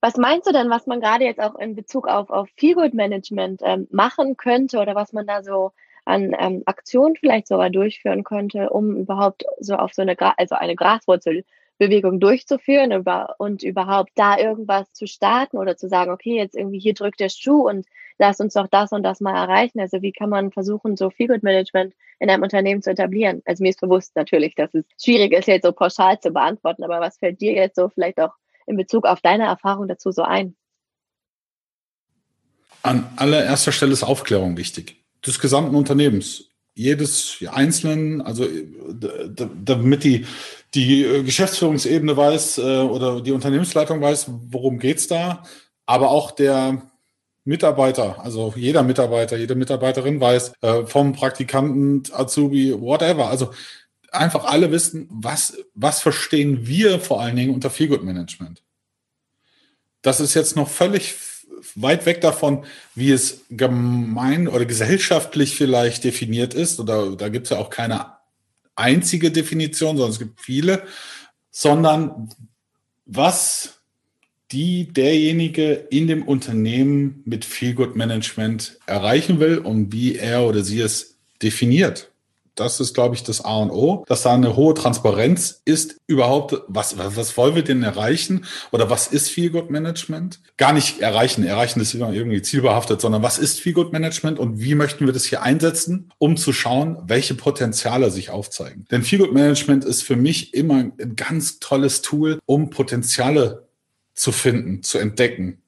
Was 0.00 0.16
meinst 0.16 0.48
du 0.48 0.52
denn, 0.52 0.70
was 0.70 0.86
man 0.86 1.00
gerade 1.00 1.24
jetzt 1.24 1.40
auch 1.40 1.56
in 1.56 1.74
Bezug 1.74 2.08
auf, 2.08 2.30
auf 2.30 2.48
Feelgood 2.56 2.94
Management 2.94 3.60
ähm, 3.62 3.86
machen 3.90 4.36
könnte 4.36 4.78
oder 4.78 4.94
was 4.94 5.12
man 5.12 5.26
da 5.26 5.42
so 5.42 5.72
an 6.06 6.34
ähm, 6.38 6.62
Aktionen 6.64 7.16
vielleicht 7.16 7.46
sogar 7.46 7.68
durchführen 7.68 8.24
könnte, 8.24 8.70
um 8.70 8.96
überhaupt 8.96 9.44
so 9.58 9.74
auf 9.74 9.92
so 9.92 10.00
eine, 10.02 10.16
also 10.38 10.54
eine 10.54 10.74
Graswurzelbewegung 11.80 12.20
durchzuführen 12.20 13.04
und 13.38 13.62
überhaupt 13.62 14.10
da 14.14 14.38
irgendwas 14.38 14.92
zu 14.92 15.06
starten 15.06 15.56
oder 15.56 15.76
zu 15.76 15.88
sagen, 15.88 16.10
okay, 16.10 16.36
jetzt 16.36 16.54
irgendwie 16.54 16.78
hier 16.78 16.94
drückt 16.94 17.20
der 17.20 17.30
Schuh 17.30 17.68
und 17.68 17.86
lass 18.18 18.40
uns 18.40 18.54
doch 18.54 18.68
das 18.68 18.92
und 18.92 19.02
das 19.02 19.20
mal 19.20 19.34
erreichen. 19.34 19.80
Also 19.80 20.02
wie 20.02 20.12
kann 20.12 20.28
man 20.28 20.52
versuchen, 20.52 20.96
so 20.96 21.10
Feelgood 21.10 21.42
Management 21.42 21.94
in 22.18 22.28
einem 22.30 22.42
Unternehmen 22.42 22.82
zu 22.82 22.90
etablieren? 22.90 23.42
Also 23.46 23.62
mir 23.62 23.70
ist 23.70 23.80
bewusst 23.80 24.14
natürlich, 24.14 24.54
dass 24.54 24.74
es 24.74 24.84
schwierig 25.02 25.32
ist, 25.32 25.48
jetzt 25.48 25.64
so 25.64 25.72
pauschal 25.72 26.20
zu 26.20 26.30
beantworten, 26.30 26.84
aber 26.84 27.00
was 27.00 27.16
fällt 27.16 27.40
dir 27.40 27.54
jetzt 27.54 27.76
so 27.76 27.88
vielleicht 27.88 28.20
auch 28.20 28.34
in 28.66 28.76
Bezug 28.76 29.06
auf 29.06 29.20
deine 29.20 29.44
Erfahrung 29.44 29.88
dazu 29.88 30.12
so 30.12 30.22
ein? 30.22 30.54
An 32.82 33.10
allererster 33.16 33.72
Stelle 33.72 33.92
ist 33.92 34.02
Aufklärung 34.02 34.56
wichtig. 34.56 34.96
Des 35.26 35.38
gesamten 35.38 35.74
Unternehmens. 35.74 36.49
Jedes 36.74 37.38
Einzelnen, 37.50 38.20
also 38.20 38.46
damit 39.64 40.04
die, 40.04 40.26
die 40.74 41.22
Geschäftsführungsebene 41.24 42.16
weiß 42.16 42.58
äh, 42.58 42.78
oder 42.78 43.20
die 43.20 43.32
Unternehmensleitung 43.32 44.00
weiß, 44.00 44.26
worum 44.50 44.78
geht's 44.78 45.06
da, 45.06 45.42
aber 45.86 46.10
auch 46.10 46.30
der 46.30 46.82
Mitarbeiter, 47.44 48.22
also 48.22 48.54
jeder 48.56 48.82
Mitarbeiter, 48.82 49.36
jede 49.36 49.54
Mitarbeiterin 49.54 50.20
weiß, 50.20 50.52
äh, 50.60 50.86
vom 50.86 51.12
Praktikanten, 51.12 52.02
Azubi, 52.12 52.80
whatever. 52.80 53.28
Also 53.28 53.50
einfach 54.12 54.44
alle 54.44 54.70
wissen, 54.70 55.08
was, 55.10 55.56
was 55.74 56.00
verstehen 56.00 56.66
wir 56.66 57.00
vor 57.00 57.20
allen 57.20 57.36
Dingen 57.36 57.54
unter 57.54 57.70
Feelgood 57.70 58.04
Management. 58.04 58.62
Das 60.02 60.20
ist 60.20 60.34
jetzt 60.34 60.56
noch 60.56 60.68
völlig 60.68 61.14
weit 61.74 62.06
weg 62.06 62.20
davon, 62.20 62.64
wie 62.94 63.10
es 63.10 63.44
gemein 63.50 64.48
oder 64.48 64.64
gesellschaftlich 64.64 65.56
vielleicht 65.56 66.04
definiert 66.04 66.54
ist. 66.54 66.80
Oder 66.80 67.16
da 67.16 67.28
gibt 67.28 67.46
es 67.46 67.50
ja 67.50 67.58
auch 67.58 67.70
keine 67.70 68.06
einzige 68.76 69.30
Definition, 69.30 69.96
sondern 69.96 70.12
es 70.12 70.18
gibt 70.18 70.40
viele, 70.40 70.82
sondern 71.50 72.30
was 73.06 73.80
die 74.52 74.92
derjenige 74.92 75.72
in 75.90 76.08
dem 76.08 76.26
Unternehmen 76.26 77.22
mit 77.24 77.44
Feelgood 77.44 77.94
Management 77.94 78.78
erreichen 78.86 79.38
will 79.38 79.58
und 79.58 79.92
wie 79.92 80.16
er 80.16 80.44
oder 80.44 80.64
sie 80.64 80.80
es 80.80 81.18
definiert. 81.40 82.09
Das 82.60 82.78
ist, 82.78 82.92
glaube 82.92 83.14
ich, 83.14 83.22
das 83.22 83.42
A 83.42 83.56
und 83.56 83.70
O, 83.70 84.04
dass 84.06 84.20
da 84.20 84.34
eine 84.34 84.54
hohe 84.54 84.74
Transparenz 84.74 85.62
ist 85.64 85.96
überhaupt, 86.06 86.60
was, 86.68 86.98
was, 86.98 87.34
wollen 87.38 87.54
wir 87.54 87.64
denn 87.64 87.82
erreichen 87.82 88.44
oder 88.70 88.90
was 88.90 89.06
ist 89.06 89.30
Feel 89.30 89.48
Good 89.48 89.70
Management? 89.70 90.40
Gar 90.58 90.74
nicht 90.74 91.00
erreichen, 91.00 91.42
erreichen 91.42 91.80
ist 91.80 91.94
immer 91.94 92.12
irgendwie 92.12 92.42
zielbehaftet, 92.42 93.00
sondern 93.00 93.22
was 93.22 93.38
ist 93.38 93.60
Feel 93.60 93.72
Good 93.72 93.94
Management 93.94 94.38
und 94.38 94.60
wie 94.60 94.74
möchten 94.74 95.06
wir 95.06 95.14
das 95.14 95.24
hier 95.24 95.42
einsetzen, 95.42 96.12
um 96.18 96.36
zu 96.36 96.52
schauen, 96.52 96.98
welche 97.06 97.34
Potenziale 97.34 98.10
sich 98.10 98.28
aufzeigen. 98.28 98.84
Denn 98.90 99.04
Feel 99.04 99.20
Good 99.20 99.32
Management 99.32 99.86
ist 99.86 100.02
für 100.02 100.16
mich 100.16 100.52
immer 100.52 100.74
ein 100.74 101.16
ganz 101.16 101.60
tolles 101.60 102.02
Tool, 102.02 102.40
um 102.44 102.68
Potenziale 102.68 103.68
zu 104.12 104.32
finden, 104.32 104.82
zu 104.82 104.98
entdecken 104.98 105.62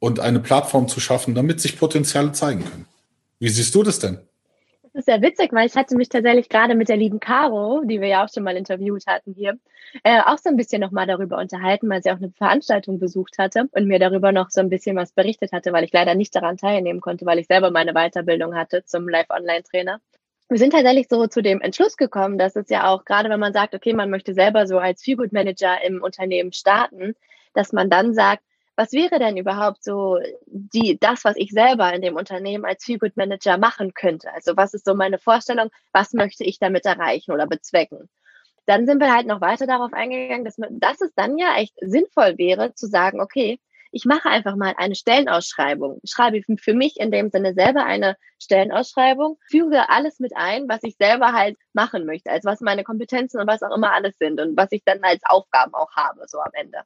und 0.00 0.18
eine 0.18 0.40
Plattform 0.40 0.88
zu 0.88 0.98
schaffen, 0.98 1.36
damit 1.36 1.60
sich 1.60 1.78
Potenziale 1.78 2.32
zeigen 2.32 2.64
können. 2.64 2.86
Wie 3.38 3.48
siehst 3.48 3.72
du 3.76 3.84
das 3.84 4.00
denn? 4.00 4.18
Das 4.98 5.06
ist 5.06 5.14
sehr 5.14 5.22
witzig, 5.22 5.52
weil 5.52 5.68
ich 5.68 5.76
hatte 5.76 5.94
mich 5.94 6.08
tatsächlich 6.08 6.48
gerade 6.48 6.74
mit 6.74 6.88
der 6.88 6.96
lieben 6.96 7.20
Caro, 7.20 7.84
die 7.84 8.00
wir 8.00 8.08
ja 8.08 8.24
auch 8.24 8.28
schon 8.34 8.42
mal 8.42 8.56
interviewt 8.56 9.06
hatten 9.06 9.32
hier, 9.32 9.56
äh, 10.02 10.20
auch 10.22 10.38
so 10.38 10.48
ein 10.48 10.56
bisschen 10.56 10.80
nochmal 10.80 11.06
darüber 11.06 11.38
unterhalten, 11.38 11.88
weil 11.88 12.02
sie 12.02 12.10
auch 12.10 12.16
eine 12.16 12.32
Veranstaltung 12.32 12.98
besucht 12.98 13.38
hatte 13.38 13.68
und 13.70 13.86
mir 13.86 14.00
darüber 14.00 14.32
noch 14.32 14.50
so 14.50 14.60
ein 14.60 14.70
bisschen 14.70 14.96
was 14.96 15.12
berichtet 15.12 15.52
hatte, 15.52 15.72
weil 15.72 15.84
ich 15.84 15.92
leider 15.92 16.16
nicht 16.16 16.34
daran 16.34 16.56
teilnehmen 16.56 17.00
konnte, 17.00 17.26
weil 17.26 17.38
ich 17.38 17.46
selber 17.46 17.70
meine 17.70 17.92
Weiterbildung 17.92 18.56
hatte 18.56 18.84
zum 18.86 19.08
Live-Online-Trainer. 19.08 20.00
Wir 20.48 20.58
sind 20.58 20.72
tatsächlich 20.72 21.06
so 21.08 21.28
zu 21.28 21.42
dem 21.42 21.60
Entschluss 21.60 21.96
gekommen, 21.96 22.36
dass 22.36 22.56
es 22.56 22.68
ja 22.68 22.88
auch, 22.88 23.04
gerade 23.04 23.30
wenn 23.30 23.38
man 23.38 23.52
sagt, 23.52 23.76
okay, 23.76 23.92
man 23.92 24.10
möchte 24.10 24.34
selber 24.34 24.66
so 24.66 24.80
als 24.80 25.00
Feelgood 25.04 25.32
Manager 25.32 25.80
im 25.86 26.02
Unternehmen 26.02 26.52
starten, 26.52 27.14
dass 27.54 27.72
man 27.72 27.88
dann 27.88 28.14
sagt, 28.14 28.42
was 28.78 28.92
wäre 28.92 29.18
denn 29.18 29.36
überhaupt 29.36 29.82
so 29.82 30.20
die, 30.46 31.00
das, 31.00 31.24
was 31.24 31.34
ich 31.36 31.50
selber 31.50 31.92
in 31.92 32.00
dem 32.00 32.14
Unternehmen 32.14 32.64
als 32.64 32.84
Feelgood 32.84 33.16
Manager 33.16 33.58
machen 33.58 33.92
könnte? 33.92 34.32
Also 34.32 34.56
was 34.56 34.72
ist 34.72 34.84
so 34.84 34.94
meine 34.94 35.18
Vorstellung? 35.18 35.70
Was 35.92 36.12
möchte 36.12 36.44
ich 36.44 36.60
damit 36.60 36.86
erreichen 36.86 37.32
oder 37.32 37.48
bezwecken? 37.48 38.08
Dann 38.66 38.86
sind 38.86 39.00
wir 39.00 39.12
halt 39.12 39.26
noch 39.26 39.40
weiter 39.40 39.66
darauf 39.66 39.92
eingegangen, 39.92 40.44
dass, 40.44 40.54
dass 40.70 41.00
es 41.00 41.12
dann 41.16 41.38
ja 41.38 41.56
echt 41.56 41.74
sinnvoll 41.80 42.38
wäre 42.38 42.72
zu 42.74 42.86
sagen, 42.86 43.20
okay, 43.20 43.58
ich 43.90 44.04
mache 44.04 44.28
einfach 44.28 44.54
mal 44.54 44.74
eine 44.76 44.94
Stellenausschreibung. 44.94 46.00
Schreibe 46.04 46.40
für 46.60 46.74
mich 46.74 47.00
in 47.00 47.10
dem 47.10 47.30
Sinne 47.30 47.54
selber 47.54 47.84
eine 47.84 48.16
Stellenausschreibung, 48.40 49.40
füge 49.50 49.88
alles 49.88 50.20
mit 50.20 50.36
ein, 50.36 50.68
was 50.68 50.84
ich 50.84 50.94
selber 50.98 51.32
halt 51.32 51.56
machen 51.72 52.06
möchte, 52.06 52.30
also 52.30 52.48
was 52.48 52.60
meine 52.60 52.84
Kompetenzen 52.84 53.40
und 53.40 53.48
was 53.48 53.64
auch 53.64 53.74
immer 53.74 53.92
alles 53.92 54.16
sind 54.18 54.40
und 54.40 54.56
was 54.56 54.70
ich 54.70 54.84
dann 54.84 55.02
als 55.02 55.22
Aufgaben 55.24 55.74
auch 55.74 55.90
habe, 55.96 56.28
so 56.28 56.38
am 56.38 56.52
Ende. 56.52 56.78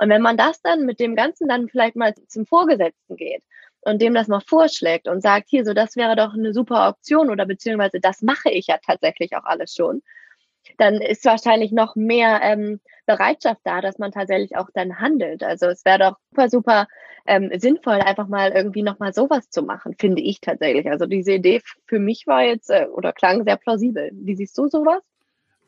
Und 0.00 0.08
wenn 0.08 0.22
man 0.22 0.38
das 0.38 0.62
dann 0.62 0.86
mit 0.86 0.98
dem 0.98 1.14
Ganzen 1.14 1.46
dann 1.46 1.68
vielleicht 1.68 1.94
mal 1.94 2.14
zum 2.26 2.46
Vorgesetzten 2.46 3.16
geht 3.16 3.42
und 3.82 4.00
dem 4.00 4.14
das 4.14 4.28
mal 4.28 4.40
vorschlägt 4.40 5.06
und 5.06 5.22
sagt, 5.22 5.48
hier, 5.50 5.62
so 5.64 5.74
das 5.74 5.94
wäre 5.94 6.16
doch 6.16 6.32
eine 6.32 6.54
super 6.54 6.88
Option 6.88 7.28
oder 7.28 7.44
beziehungsweise 7.44 8.00
das 8.00 8.22
mache 8.22 8.50
ich 8.50 8.68
ja 8.68 8.78
tatsächlich 8.78 9.36
auch 9.36 9.44
alles 9.44 9.74
schon, 9.74 10.02
dann 10.78 10.94
ist 11.02 11.26
wahrscheinlich 11.26 11.70
noch 11.72 11.96
mehr 11.96 12.40
ähm, 12.42 12.80
Bereitschaft 13.04 13.60
da, 13.64 13.82
dass 13.82 13.98
man 13.98 14.10
tatsächlich 14.10 14.56
auch 14.56 14.70
dann 14.72 15.00
handelt. 15.00 15.42
Also 15.42 15.66
es 15.66 15.84
wäre 15.84 15.98
doch 15.98 16.16
super, 16.30 16.48
super 16.48 16.88
ähm, 17.26 17.50
sinnvoll, 17.58 18.00
einfach 18.00 18.28
mal 18.28 18.52
irgendwie 18.52 18.82
nochmal 18.82 19.12
sowas 19.12 19.50
zu 19.50 19.62
machen, 19.62 19.94
finde 19.98 20.22
ich 20.22 20.40
tatsächlich. 20.40 20.90
Also 20.90 21.04
diese 21.04 21.32
Idee 21.32 21.60
für 21.86 21.98
mich 21.98 22.26
war 22.26 22.42
jetzt 22.44 22.70
äh, 22.70 22.86
oder 22.86 23.12
klang 23.12 23.44
sehr 23.44 23.56
plausibel. 23.58 24.10
Wie 24.14 24.34
siehst 24.34 24.56
du 24.56 24.66
sowas? 24.68 25.02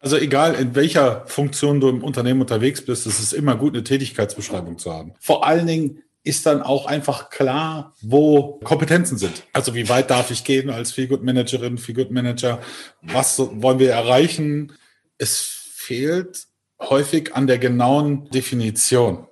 Also 0.02 0.16
egal, 0.16 0.56
in 0.56 0.74
welcher 0.74 1.24
Funktion 1.28 1.78
du 1.78 1.88
im 1.88 2.02
Unternehmen 2.02 2.40
unterwegs 2.40 2.84
bist, 2.84 3.06
es 3.06 3.20
ist 3.20 3.32
immer 3.32 3.54
gut, 3.54 3.72
eine 3.72 3.84
Tätigkeitsbeschreibung 3.84 4.76
zu 4.76 4.92
haben. 4.92 5.14
Vor 5.20 5.46
allen 5.46 5.64
Dingen 5.68 6.02
ist 6.24 6.44
dann 6.44 6.60
auch 6.60 6.86
einfach 6.86 7.30
klar, 7.30 7.94
wo 8.02 8.58
Kompetenzen 8.64 9.16
sind. 9.16 9.44
Also 9.52 9.76
wie 9.76 9.88
weit 9.88 10.10
darf 10.10 10.32
ich 10.32 10.42
gehen 10.42 10.70
als 10.70 10.90
Feelgood 10.90 11.22
Managerin, 11.22 11.78
Feelgood 11.78 12.10
Manager? 12.10 12.60
Was 13.00 13.38
wollen 13.38 13.78
wir 13.78 13.92
erreichen? 13.92 14.72
Es 15.18 15.38
fehlt 15.40 16.46
häufig 16.80 17.36
an 17.36 17.46
der 17.46 17.58
genauen 17.58 18.28
Definition 18.30 19.28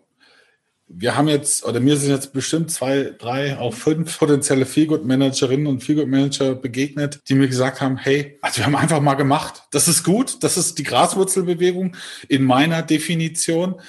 wir 0.93 1.17
haben 1.17 1.29
jetzt, 1.29 1.65
oder 1.65 1.79
mir 1.79 1.97
sind 1.97 2.11
jetzt 2.11 2.33
bestimmt 2.33 2.73
zwei, 2.73 3.15
drei, 3.17 3.57
auch 3.57 3.73
fünf 3.73 4.19
potenzielle 4.19 4.67
Feelgood-Managerinnen 4.67 5.69
und 5.69 5.85
Feelgood-Manager 5.85 6.57
begegnet, 6.57 7.21
die 7.29 7.37
mir 7.37 7.47
gesagt 7.47 7.81
haben, 7.81 7.97
hey, 7.97 8.39
also 8.43 8.59
wir 8.59 8.67
haben 8.67 8.75
einfach 8.75 9.01
mal 9.01 9.15
gemacht. 9.15 9.63
Das 9.71 9.87
ist 9.87 10.03
gut. 10.03 10.43
Das 10.43 10.57
ist 10.57 10.79
die 10.79 10.83
Graswurzelbewegung 10.83 11.95
in 12.29 12.43
meiner 12.43 12.83
Definition. 12.83 13.81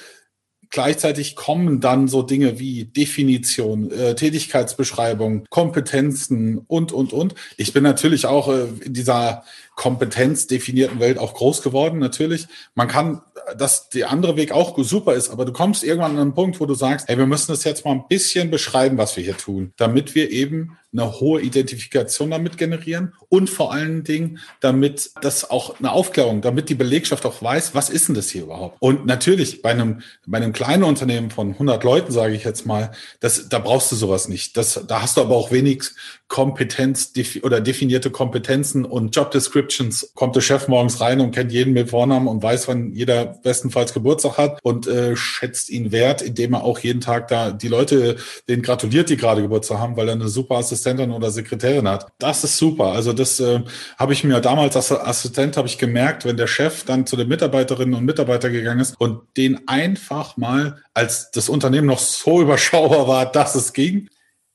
Gleichzeitig 0.70 1.34
kommen 1.34 1.80
dann 1.80 2.06
so 2.06 2.22
Dinge 2.22 2.60
wie 2.60 2.84
Definition, 2.84 3.90
äh, 3.90 4.14
Tätigkeitsbeschreibung, 4.14 5.44
Kompetenzen 5.50 6.58
und, 6.66 6.92
und, 6.92 7.12
und. 7.12 7.34
Ich 7.56 7.72
bin 7.72 7.82
natürlich 7.82 8.26
auch 8.26 8.48
äh, 8.48 8.68
in 8.80 8.94
dieser 8.94 9.44
kompetenzdefinierten 9.82 11.00
Welt 11.00 11.18
auch 11.18 11.34
groß 11.34 11.60
geworden, 11.60 11.98
natürlich. 11.98 12.46
Man 12.76 12.86
kann, 12.86 13.20
dass 13.58 13.88
der 13.88 14.12
andere 14.12 14.36
Weg 14.36 14.52
auch 14.52 14.78
super 14.78 15.14
ist, 15.14 15.28
aber 15.30 15.44
du 15.44 15.52
kommst 15.52 15.82
irgendwann 15.82 16.12
an 16.12 16.20
einen 16.20 16.34
Punkt, 16.34 16.60
wo 16.60 16.66
du 16.66 16.74
sagst, 16.74 17.08
hey, 17.08 17.18
wir 17.18 17.26
müssen 17.26 17.50
das 17.50 17.64
jetzt 17.64 17.84
mal 17.84 17.90
ein 17.90 18.04
bisschen 18.08 18.48
beschreiben, 18.48 18.96
was 18.96 19.16
wir 19.16 19.24
hier 19.24 19.36
tun, 19.36 19.72
damit 19.76 20.14
wir 20.14 20.30
eben 20.30 20.78
eine 20.92 21.20
hohe 21.20 21.40
Identifikation 21.40 22.30
damit 22.30 22.58
generieren 22.58 23.14
und 23.30 23.48
vor 23.48 23.72
allen 23.72 24.04
Dingen, 24.04 24.38
damit 24.60 25.10
das 25.22 25.50
auch 25.50 25.78
eine 25.78 25.90
Aufklärung, 25.90 26.42
damit 26.42 26.68
die 26.68 26.74
Belegschaft 26.74 27.24
auch 27.24 27.42
weiß, 27.42 27.74
was 27.74 27.88
ist 27.88 28.08
denn 28.08 28.14
das 28.14 28.28
hier 28.28 28.42
überhaupt? 28.42 28.76
Und 28.78 29.06
natürlich 29.06 29.62
bei 29.62 29.70
einem, 29.70 30.02
bei 30.26 30.36
einem 30.36 30.52
kleinen 30.52 30.84
Unternehmen 30.84 31.30
von 31.30 31.52
100 31.52 31.82
Leuten, 31.82 32.12
sage 32.12 32.34
ich 32.34 32.44
jetzt 32.44 32.66
mal, 32.66 32.92
das, 33.20 33.48
da 33.48 33.58
brauchst 33.58 33.90
du 33.90 33.96
sowas 33.96 34.28
nicht. 34.28 34.56
Das, 34.58 34.84
da 34.86 35.00
hast 35.00 35.16
du 35.16 35.22
aber 35.22 35.34
auch 35.34 35.50
wenig 35.50 35.84
Kompetenz 36.28 37.12
oder 37.42 37.62
definierte 37.62 38.10
Kompetenzen 38.10 38.84
und 38.84 39.16
Job 39.16 39.30
Descriptions. 39.72 40.12
Kommt 40.14 40.36
der 40.36 40.40
Chef 40.40 40.68
morgens 40.68 41.00
rein 41.00 41.20
und 41.20 41.32
kennt 41.32 41.52
jeden 41.52 41.72
mit 41.72 41.90
Vornamen 41.90 42.28
und 42.28 42.42
weiß, 42.42 42.68
wann 42.68 42.92
jeder 42.92 43.26
bestenfalls 43.26 43.92
Geburtstag 43.92 44.38
hat 44.38 44.58
und 44.62 44.86
äh, 44.86 45.16
schätzt 45.16 45.70
ihn 45.70 45.92
wert, 45.92 46.22
indem 46.22 46.54
er 46.54 46.64
auch 46.64 46.78
jeden 46.78 47.00
Tag 47.00 47.28
da 47.28 47.50
die 47.50 47.68
Leute, 47.68 48.16
denen 48.48 48.62
gratuliert, 48.62 49.08
die 49.08 49.16
gerade 49.16 49.42
Geburtstag 49.42 49.78
haben, 49.78 49.96
weil 49.96 50.08
er 50.08 50.14
eine 50.14 50.28
super 50.28 50.56
Assistentin 50.56 51.10
oder 51.10 51.30
Sekretärin 51.30 51.88
hat. 51.88 52.08
Das 52.18 52.44
ist 52.44 52.58
super. 52.58 52.92
Also 52.92 53.12
das 53.12 53.40
äh, 53.40 53.60
habe 53.98 54.12
ich 54.12 54.24
mir 54.24 54.40
damals 54.40 54.76
als 54.76 54.92
Assistent 54.92 55.56
habe 55.56 55.68
ich 55.68 55.78
gemerkt, 55.78 56.24
wenn 56.24 56.36
der 56.36 56.46
Chef 56.46 56.84
dann 56.84 57.06
zu 57.06 57.16
den 57.16 57.28
Mitarbeiterinnen 57.28 57.94
und 57.94 58.04
Mitarbeitern 58.04 58.52
gegangen 58.52 58.80
ist 58.80 58.94
und 58.98 59.20
den 59.36 59.66
einfach 59.68 60.36
mal, 60.36 60.82
als 60.94 61.30
das 61.30 61.48
Unternehmen 61.48 61.86
noch 61.86 61.98
so 61.98 62.40
überschaubar 62.42 63.08
war, 63.08 63.30
dass 63.30 63.54
es 63.54 63.72
ging, 63.72 64.08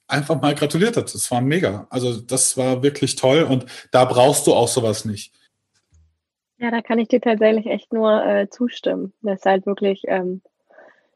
einfach 0.08 0.41
mal 0.41 0.56
gratuliert 0.56 0.98
hat. 0.98 1.13
Das 1.13 1.30
war 1.32 1.41
mega. 1.41 1.88
Also 1.89 2.20
das 2.20 2.58
war 2.58 2.84
wirklich 2.84 3.15
toll 3.15 3.43
und 3.43 3.65
da 3.91 4.06
brauchst 4.06 4.48
du 4.48 4.54
auch 4.54 4.67
sowas 4.67 5.06
nicht. 5.06 5.34
Ja, 6.60 6.72
da 6.72 6.82
kann 6.82 6.98
ich 6.98 7.08
dir 7.08 7.22
tatsächlich 7.22 7.67
echt 7.67 7.93
nur 7.93 8.26
äh, 8.26 8.50
zustimmen. 8.50 9.13
Das 9.22 9.39
ist 9.39 9.46
halt 9.46 9.65
wirklich, 9.65 10.04
ähm, 10.08 10.41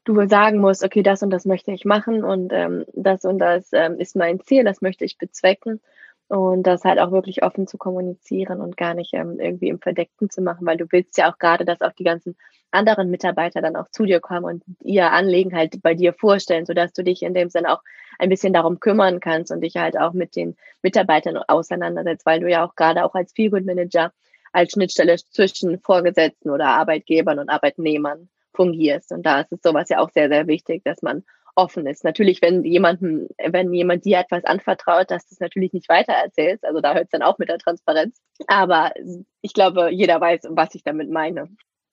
du 0.04 0.28
sagen 0.28 0.60
musst, 0.60 0.84
okay, 0.84 1.02
das 1.02 1.24
und 1.24 1.32
das 1.32 1.46
möchte 1.46 1.72
ich 1.72 1.84
machen 1.84 2.24
und 2.24 2.54
ähm, 2.54 2.86
das 2.94 3.26
und 3.26 3.40
das 3.40 3.70
ähm, 3.74 4.00
ist 4.00 4.16
mein 4.16 4.40
Ziel, 4.42 4.64
das 4.64 4.82
möchte 4.82 5.04
ich 5.04 5.18
bezwecken. 5.18 5.82
Und 6.32 6.64
das 6.64 6.86
halt 6.86 6.98
auch 6.98 7.12
wirklich 7.12 7.44
offen 7.44 7.68
zu 7.68 7.78
kommunizieren 7.78 8.62
und 8.62 8.78
gar 8.78 8.94
nicht 8.94 9.14
ähm, 9.14 9.38
irgendwie 9.38 9.68
im 9.68 9.80
Verdeckten 9.80 10.30
zu 10.30 10.42
machen, 10.42 10.66
weil 10.66 10.78
du 10.78 10.86
willst 10.90 11.18
ja 11.18 11.30
auch 11.30 11.38
gerade, 11.38 11.66
dass 11.66 11.82
auch 11.82 11.92
die 11.92 12.06
ganzen 12.06 12.38
anderen 12.72 13.10
Mitarbeiter 13.10 13.62
dann 13.62 13.76
auch 13.76 13.90
zu 13.90 14.06
dir 14.06 14.22
kommen 14.22 14.46
und 14.46 14.64
ihr 14.80 15.12
Anliegen 15.12 15.54
halt 15.54 15.82
bei 15.82 15.94
dir 15.94 16.14
vorstellen, 16.14 16.66
sodass 16.66 16.94
du 16.94 17.04
dich 17.04 17.22
in 17.22 17.34
dem 17.34 17.50
Sinne 17.50 17.74
auch 17.74 17.82
ein 18.18 18.30
bisschen 18.30 18.54
darum 18.54 18.80
kümmern 18.80 19.20
kannst 19.20 19.52
und 19.52 19.60
dich 19.60 19.76
halt 19.76 20.00
auch 20.00 20.14
mit 20.14 20.38
den 20.38 20.56
Mitarbeitern 20.82 21.36
auseinandersetzt, 21.36 22.26
weil 22.26 22.40
du 22.40 22.50
ja 22.50 22.66
auch 22.66 22.76
gerade 22.76 23.04
auch 23.04 23.14
als 23.14 23.34
Feelgood 23.34 23.66
Manager 23.66 24.14
als 24.54 24.72
Schnittstelle 24.72 25.18
zwischen 25.18 25.82
Vorgesetzten 25.82 26.50
oder 26.50 26.68
Arbeitgebern 26.68 27.40
und 27.40 27.50
Arbeitnehmern 27.50 28.30
fungierst. 28.54 29.12
Und 29.12 29.26
da 29.26 29.42
ist 29.42 29.52
es 29.52 29.62
sowas 29.62 29.90
ja 29.90 30.00
auch 30.00 30.12
sehr, 30.12 30.30
sehr 30.30 30.48
wichtig, 30.48 30.82
dass 30.86 31.02
man 31.02 31.26
offen 31.56 31.86
ist. 31.88 32.04
Natürlich, 32.04 32.42
wenn 32.42 32.64
jemandem, 32.64 33.28
wenn 33.38 33.74
jemand 33.74 34.06
dir 34.06 34.20
etwas 34.20 34.44
anvertraut, 34.46 35.12
dass 35.12 35.28
du 35.28 35.34
es 35.34 35.40
natürlich 35.40 35.74
nicht 35.74 35.90
weiter 35.90 36.14
erzählst. 36.14 36.66
Also 36.66 36.82
da 36.82 36.94
hört 36.94 37.06
es 37.06 37.12
dann 37.12 37.22
auch 37.22 37.38
mit 37.38 37.50
der 37.50 37.58
Transparenz. 37.58 38.22
Aber 38.48 38.92
ich 39.42 39.54
glaube, 39.54 39.90
jeder 39.92 40.20
weiß, 40.20 40.42
was 40.50 40.76
ich 40.76 40.84
damit 40.84 41.10
meine. 41.10 41.50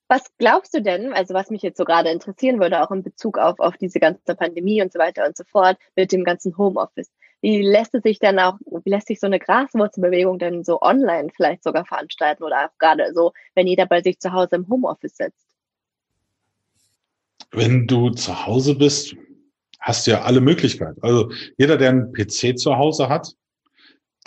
Was 0.07 0.23
glaubst 0.39 0.73
du 0.73 0.81
denn, 0.81 1.13
also 1.13 1.35
was 1.35 1.51
mich 1.51 1.61
jetzt 1.61 1.77
so 1.77 1.85
gerade 1.85 2.09
interessieren 2.09 2.59
würde, 2.59 2.81
auch 2.81 2.89
in 2.89 3.03
Bezug 3.03 3.37
auf, 3.37 3.59
auf 3.59 3.77
diese 3.77 3.99
ganze 3.99 4.35
Pandemie 4.35 4.81
und 4.81 4.91
so 4.91 4.97
weiter 4.97 5.27
und 5.27 5.37
so 5.37 5.43
fort, 5.43 5.77
mit 5.95 6.11
dem 6.11 6.23
ganzen 6.23 6.57
Homeoffice? 6.57 7.11
Wie 7.41 7.61
lässt 7.61 7.93
es 7.93 8.01
sich 8.03 8.19
denn 8.19 8.39
auch, 8.39 8.55
wie 8.65 8.89
lässt 8.89 9.07
sich 9.07 9.19
so 9.19 9.27
eine 9.27 9.39
Graswurzelbewegung 9.39 10.39
denn 10.39 10.63
so 10.63 10.81
online 10.81 11.29
vielleicht 11.35 11.63
sogar 11.63 11.85
veranstalten 11.85 12.43
oder 12.43 12.65
auch 12.65 12.77
gerade 12.79 13.13
so, 13.13 13.33
wenn 13.53 13.67
jeder 13.67 13.85
bei 13.85 14.01
sich 14.01 14.19
zu 14.19 14.33
Hause 14.33 14.55
im 14.55 14.67
Homeoffice 14.67 15.15
sitzt? 15.15 15.45
Wenn 17.51 17.87
du 17.87 18.09
zu 18.09 18.45
Hause 18.45 18.75
bist, 18.75 19.15
hast 19.79 20.07
ja 20.07 20.21
alle 20.21 20.41
Möglichkeiten. 20.41 21.01
Also 21.01 21.31
jeder, 21.57 21.77
der 21.77 21.89
einen 21.89 22.13
PC 22.13 22.57
zu 22.57 22.77
Hause 22.77 23.09
hat, 23.09 23.33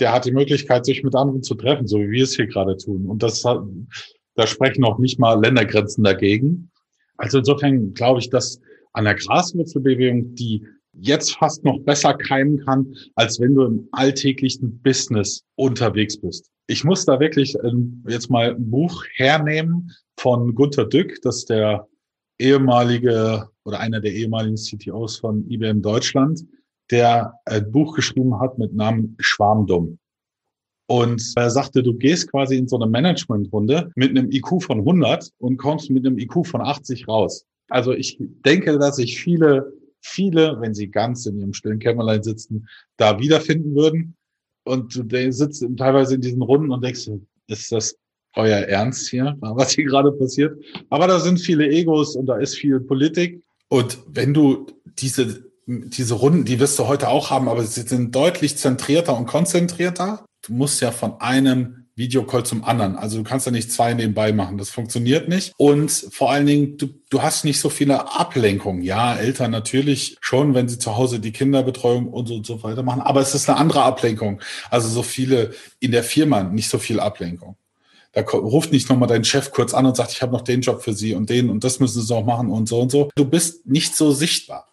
der 0.01 0.13
hat 0.13 0.25
die 0.25 0.33
Möglichkeit, 0.33 0.87
sich 0.87 1.03
mit 1.03 1.15
anderen 1.15 1.43
zu 1.43 1.55
treffen, 1.55 1.87
so 1.87 1.99
wie 1.99 2.11
wir 2.11 2.25
es 2.25 2.35
hier 2.35 2.47
gerade 2.47 2.77
tun. 2.77 3.07
Und 3.07 3.23
das 3.23 3.45
da 4.35 4.47
sprechen 4.47 4.85
auch 4.85 4.99
nicht 4.99 5.19
mal 5.19 5.41
Ländergrenzen 5.41 6.05
dagegen. 6.05 6.71
Also 7.19 7.39
insofern 7.39 7.93
glaube 7.95 8.21
ich, 8.21 8.31
dass 8.31 8.61
an 8.95 9.05
der 9.05 9.15
Graswurzelbewegung, 9.15 10.35
die 10.35 10.67
jetzt 10.95 11.37
fast 11.37 11.65
noch 11.65 11.81
besser 11.81 12.15
keimen 12.15 12.59
kann, 12.65 12.95
als 13.15 13.41
wenn 13.41 13.55
du 13.55 13.65
im 13.65 13.89
alltäglichen 13.93 14.81
Business 14.83 15.45
unterwegs 15.55 16.19
bist. 16.19 16.51
Ich 16.67 16.85
muss 16.85 17.05
da 17.05 17.19
wirklich 17.19 17.57
ähm, 17.65 18.05
jetzt 18.09 18.31
mal 18.31 18.55
ein 18.55 18.71
Buch 18.71 19.05
hernehmen 19.15 19.91
von 20.19 20.55
Gunter 20.55 20.87
Dück, 20.87 21.21
das 21.23 21.39
ist 21.39 21.51
der 21.51 21.87
ehemalige 22.39 23.49
oder 23.65 23.81
einer 23.81 24.01
der 24.01 24.13
ehemaligen 24.13 24.57
CTOs 24.57 25.19
von 25.19 25.49
IBM 25.49 25.83
Deutschland, 25.83 26.45
der 26.91 27.35
ein 27.45 27.71
Buch 27.71 27.95
geschrieben 27.95 28.39
hat 28.41 28.59
mit 28.59 28.75
Namen 28.75 29.17
Schwarmdumm. 29.19 29.99
Und 30.87 31.23
er 31.37 31.51
sagte, 31.51 31.83
du 31.83 31.95
gehst 31.95 32.31
quasi 32.31 32.57
in 32.57 32.69
so 32.69 32.77
eine 32.77 32.87
Managementrunde 32.87 33.91
mit 33.95 34.11
einem 34.11 34.31
IQ 34.31 34.63
von 34.63 34.81
100 34.81 35.31
und 35.39 35.57
kommst 35.57 35.91
mit 35.91 36.07
einem 36.07 36.19
IQ 36.19 36.47
von 36.47 36.61
80 36.61 37.09
raus. 37.09 37.47
Also 37.69 37.93
ich 37.93 38.19
denke, 38.45 38.79
dass 38.79 38.97
sich 38.97 39.19
viele, 39.19 39.73
viele, 40.01 40.61
wenn 40.61 40.75
sie 40.75 40.89
ganz 40.89 41.25
in 41.25 41.39
ihrem 41.39 41.55
stillen 41.55 41.79
Kämmerlein 41.79 42.23
sitzen, 42.23 42.69
da 42.99 43.19
wiederfinden 43.19 43.75
würden. 43.75 44.17
Und 44.65 44.95
du 44.95 45.33
sitzt 45.33 45.65
teilweise 45.79 46.17
in 46.17 46.21
diesen 46.21 46.43
Runden 46.43 46.71
und 46.71 46.85
denkst, 46.85 47.09
ist 47.47 47.73
das 47.73 47.97
euer 48.35 48.59
Ernst 48.59 49.09
hier, 49.09 49.37
was 49.41 49.73
hier 49.73 49.85
gerade 49.85 50.13
passiert. 50.13 50.63
Aber 50.91 51.07
da 51.07 51.19
sind 51.21 51.41
viele 51.41 51.69
Egos 51.69 52.17
und 52.17 52.27
da 52.27 52.37
ist 52.37 52.57
viel 52.57 52.81
Politik. 52.81 53.43
Und 53.73 54.01
wenn 54.07 54.35
du 54.35 54.67
diese, 54.85 55.45
diese 55.65 56.13
Runden, 56.13 56.45
die 56.45 56.61
wirst 56.61 56.79
du 56.79 56.89
heute 56.89 57.09
auch 57.09 57.31
haben, 57.31 57.49
aber 57.49 57.65
sie 57.65 57.81
sind 57.81 58.15
deutlich 58.15 58.59
zentrierter 58.59 59.17
und 59.17 59.25
konzentrierter. 59.25 60.27
Du 60.43 60.53
musst 60.53 60.83
ja 60.83 60.91
von 60.91 61.23
einem 61.23 61.87
Videocall 61.95 62.45
zum 62.45 62.65
anderen. 62.65 62.97
Also 62.97 63.17
du 63.17 63.25
kannst 63.25 63.47
ja 63.47 63.53
nicht 63.53 63.73
zwei 63.73 63.95
nebenbei 63.95 64.35
machen. 64.35 64.59
Das 64.59 64.69
funktioniert 64.69 65.31
nicht. 65.31 65.55
Und 65.57 65.91
vor 65.91 66.31
allen 66.31 66.45
Dingen, 66.45 66.77
du, 66.77 66.89
du 67.09 67.23
hast 67.23 67.47
nicht 67.47 67.61
so 67.61 67.71
viele 67.71 68.15
Ablenkungen. 68.15 68.83
Ja, 68.83 69.15
Eltern 69.15 69.51
natürlich 69.51 70.19
schon, 70.21 70.53
wenn 70.53 70.69
sie 70.69 70.79
zu 70.79 70.99
Hause 70.99 71.19
die 71.19 71.33
Kinderbetreuung 71.33 72.09
und 72.09 72.29
so, 72.29 72.35
und 72.35 72.45
so 72.45 72.63
weiter 72.63 72.83
machen. 72.83 73.01
Aber 73.01 73.23
es 73.23 73.35
ist 73.35 73.49
eine 73.49 73.57
andere 73.57 73.85
Ablenkung. 73.85 74.43
Also 74.69 74.91
so 74.91 75.03
viele 75.03 75.55
in 75.81 75.93
der 75.93 76.05
Firma, 76.05 76.43
nicht 76.43 76.69
so 76.69 76.77
viel 76.77 77.01
Ablenkung. 77.01 77.57
Da 78.13 78.21
ruft 78.23 78.73
nicht 78.73 78.89
nochmal 78.89 79.09
dein 79.09 79.25
Chef 79.25 79.53
kurz 79.53 79.75
an 79.75 79.87
und 79.87 79.97
sagt, 79.97 80.13
ich 80.13 80.23
habe 80.23 80.33
noch 80.33 80.43
den 80.43 80.61
Job 80.61 80.83
für 80.83 80.93
Sie 80.93 81.15
und 81.15 81.31
den 81.31 81.49
und 81.51 81.65
das 81.65 81.81
müssen 81.81 82.03
Sie 82.03 82.15
auch 82.15 82.25
machen 82.25 82.51
und 82.51 82.69
so 82.69 82.81
und 82.81 82.91
so. 82.91 83.11
Du 83.15 83.25
bist 83.25 83.67
nicht 83.67 83.97
so 83.97 84.13
sichtbar. 84.13 84.69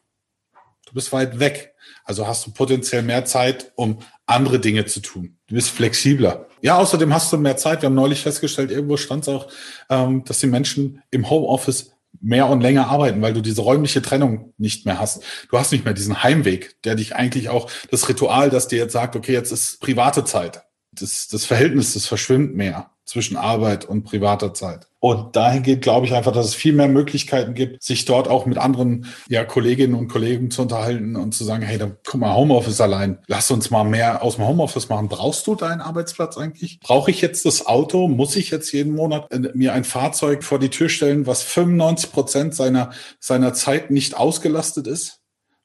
Du 0.86 0.94
bist 0.94 1.12
weit 1.14 1.40
weg. 1.40 1.74
Also 2.04 2.28
hast 2.28 2.46
du 2.48 2.52
potenziell 2.52 3.04
mehr 3.04 3.26
Zeit, 3.26 3.72
um 3.76 4.00
andere 4.26 4.60
Dinge 4.60 4.86
zu 4.86 5.00
tun. 5.00 5.38
Du 5.48 5.56
bist 5.56 5.70
flexibler. 5.70 6.48
Ja, 6.62 6.78
außerdem 6.78 7.14
hast 7.14 7.32
du 7.32 7.38
mehr 7.38 7.56
Zeit. 7.56 7.82
Wir 7.82 7.88
haben 7.88 7.96
neulich 7.96 8.22
festgestellt, 8.22 8.72
irgendwo 8.72 8.98
stand 8.98 9.24
es 9.24 9.30
auch, 9.30 9.48
ähm, 9.90 10.24
dass 10.26 10.40
die 10.40 10.48
Menschen 10.48 11.02
im 11.12 11.30
Homeoffice 11.30 11.92
mehr 12.20 12.50
und 12.50 12.62
länger 12.62 12.88
arbeiten, 12.88 13.22
weil 13.22 13.34
du 13.34 13.42
diese 13.42 13.62
räumliche 13.62 14.02
Trennung 14.02 14.54
nicht 14.58 14.86
mehr 14.86 15.00
hast. 15.00 15.24
Du 15.50 15.58
hast 15.58 15.72
nicht 15.72 15.86
mehr 15.86 15.94
diesen 15.94 16.24
Heimweg, 16.24 16.82
der 16.84 16.96
dich 16.96 17.16
eigentlich 17.16 17.50
auch 17.50 17.70
das 17.92 18.10
Ritual, 18.10 18.50
das 18.50 18.68
dir 18.68 18.80
jetzt 18.80 18.94
sagt, 18.94 19.16
okay, 19.16 19.34
jetzt 19.34 19.52
ist 19.52 19.80
private 19.80 20.26
Zeit. 20.26 20.64
Das, 20.92 21.28
das 21.28 21.46
Verhältnis, 21.46 21.94
das 21.94 22.08
verschwimmt 22.08 22.56
mehr 22.56 22.92
zwischen 23.10 23.38
Arbeit 23.38 23.86
und 23.86 24.04
privater 24.04 24.54
Zeit. 24.54 24.88
Und 25.00 25.36
dahingehend 25.36 25.82
glaube 25.82 26.06
ich 26.06 26.14
einfach, 26.14 26.32
dass 26.32 26.46
es 26.46 26.54
viel 26.54 26.74
mehr 26.74 26.88
Möglichkeiten 26.88 27.56
gibt, 27.56 27.82
sich 27.82 28.06
dort 28.06 28.28
auch 28.28 28.46
mit 28.46 28.60
anderen 28.60 29.08
ja, 29.30 29.46
Kolleginnen 29.46 29.96
und 29.96 30.10
Kollegen 30.10 30.52
zu 30.52 30.62
unterhalten 30.62 31.16
und 31.16 31.34
zu 31.34 31.44
sagen, 31.44 31.64
hey, 31.64 31.80
dann 31.80 31.98
guck 32.06 32.20
mal, 32.20 32.36
Homeoffice 32.36 32.82
allein. 32.82 33.18
Lass 33.26 33.50
uns 33.50 33.72
mal 33.72 33.84
mehr 33.84 34.22
aus 34.22 34.36
dem 34.36 34.46
Homeoffice 34.46 34.90
machen. 34.90 35.08
Brauchst 35.08 35.48
du 35.48 35.56
deinen 35.56 35.82
Arbeitsplatz 35.82 36.38
eigentlich? 36.38 36.80
Brauche 36.82 37.10
ich 37.10 37.22
jetzt 37.22 37.46
das 37.46 37.66
Auto? 37.66 38.08
Muss 38.08 38.36
ich 38.36 38.52
jetzt 38.52 38.72
jeden 38.74 38.94
Monat 38.94 39.32
äh, 39.32 39.40
mir 39.56 39.74
ein 39.74 39.86
Fahrzeug 39.86 40.44
vor 40.44 40.60
die 40.60 40.70
Tür 40.70 40.90
stellen, 40.90 41.26
was 41.26 41.42
95 41.42 42.12
Prozent 42.12 42.56
seiner, 42.56 42.92
seiner 43.20 43.54
Zeit 43.54 43.90
nicht 43.90 44.16
ausgelastet 44.16 44.86
ist? 44.86 45.19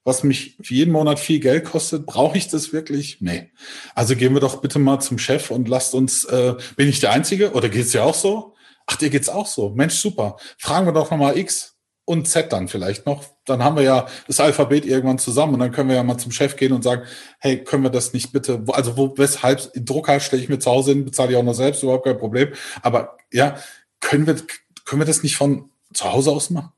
Was 0.05 0.23
mich 0.23 0.57
jeden 0.63 0.93
Monat 0.93 1.19
viel 1.19 1.41
Geld 1.41 1.65
kostet, 1.65 2.07
brauche 2.07 2.37
ich 2.37 2.49
das 2.49 2.73
wirklich? 2.73 3.19
Nee. 3.21 3.51
Also 3.95 4.15
gehen 4.15 4.35
wir 4.35 4.41
doch 4.41 4.61
bitte 4.61 4.79
mal 4.79 5.01
zum 5.01 5.19
Chef 5.19 5.51
und 5.51 5.69
lasst 5.69 5.95
uns, 5.95 6.25
äh, 6.27 6.55
bin 6.77 6.89
ich 6.89 7.01
der 7.01 7.13
Einzige 7.13 7.53
oder 7.53 7.69
geht's 7.69 7.93
dir 7.93 8.05
auch 8.05 8.15
so? 8.15 8.55
Ach, 8.87 8.97
dir 8.97 9.09
geht's 9.09 9.31
auch 9.31 9.47
so. 9.47 9.71
Mensch, 9.71 9.95
super. 9.95 10.37
Fragen 10.59 10.87
wir 10.87 10.93
doch 10.93 11.11
nochmal 11.11 11.39
X 11.39 11.75
und 12.05 12.29
Z 12.29 12.53
dann 12.53 12.69
vielleicht 12.69 13.07
noch. 13.07 13.25
Dann 13.47 13.65
haben 13.65 13.77
wir 13.77 13.83
ja 13.83 14.07
das 14.27 14.41
Alphabet 14.41 14.85
irgendwann 14.85 15.19
zusammen 15.19 15.55
und 15.55 15.61
dann 15.61 15.73
können 15.73 15.89
wir 15.89 15.97
ja 15.97 16.03
mal 16.03 16.19
zum 16.19 16.33
Chef 16.33 16.57
gehen 16.57 16.73
und 16.73 16.83
sagen, 16.83 17.05
hey, 17.39 17.65
können 17.65 17.83
wir 17.83 17.91
das 17.91 18.13
nicht 18.13 18.33
bitte, 18.33 18.63
also 18.69 18.99
wo, 18.99 19.15
weshalb, 19.17 19.71
Drucker 19.75 20.21
stelle 20.21 20.43
ich 20.43 20.51
mir 20.51 20.59
zu 20.59 20.71
Hause 20.71 20.93
hin, 20.93 21.07
bezahle 21.07 21.33
ich 21.33 21.37
auch 21.37 21.43
noch 21.43 21.55
selbst, 21.55 21.83
überhaupt 21.83 22.05
kein 22.05 22.19
Problem. 22.19 22.53
Aber 22.83 23.17
ja, 23.33 23.57
können 24.01 24.27
wir, 24.27 24.37
können 24.85 25.01
wir 25.01 25.07
das 25.07 25.23
nicht 25.23 25.37
von 25.37 25.71
zu 25.95 26.13
Hause 26.13 26.31
aus 26.31 26.51
machen? 26.51 26.73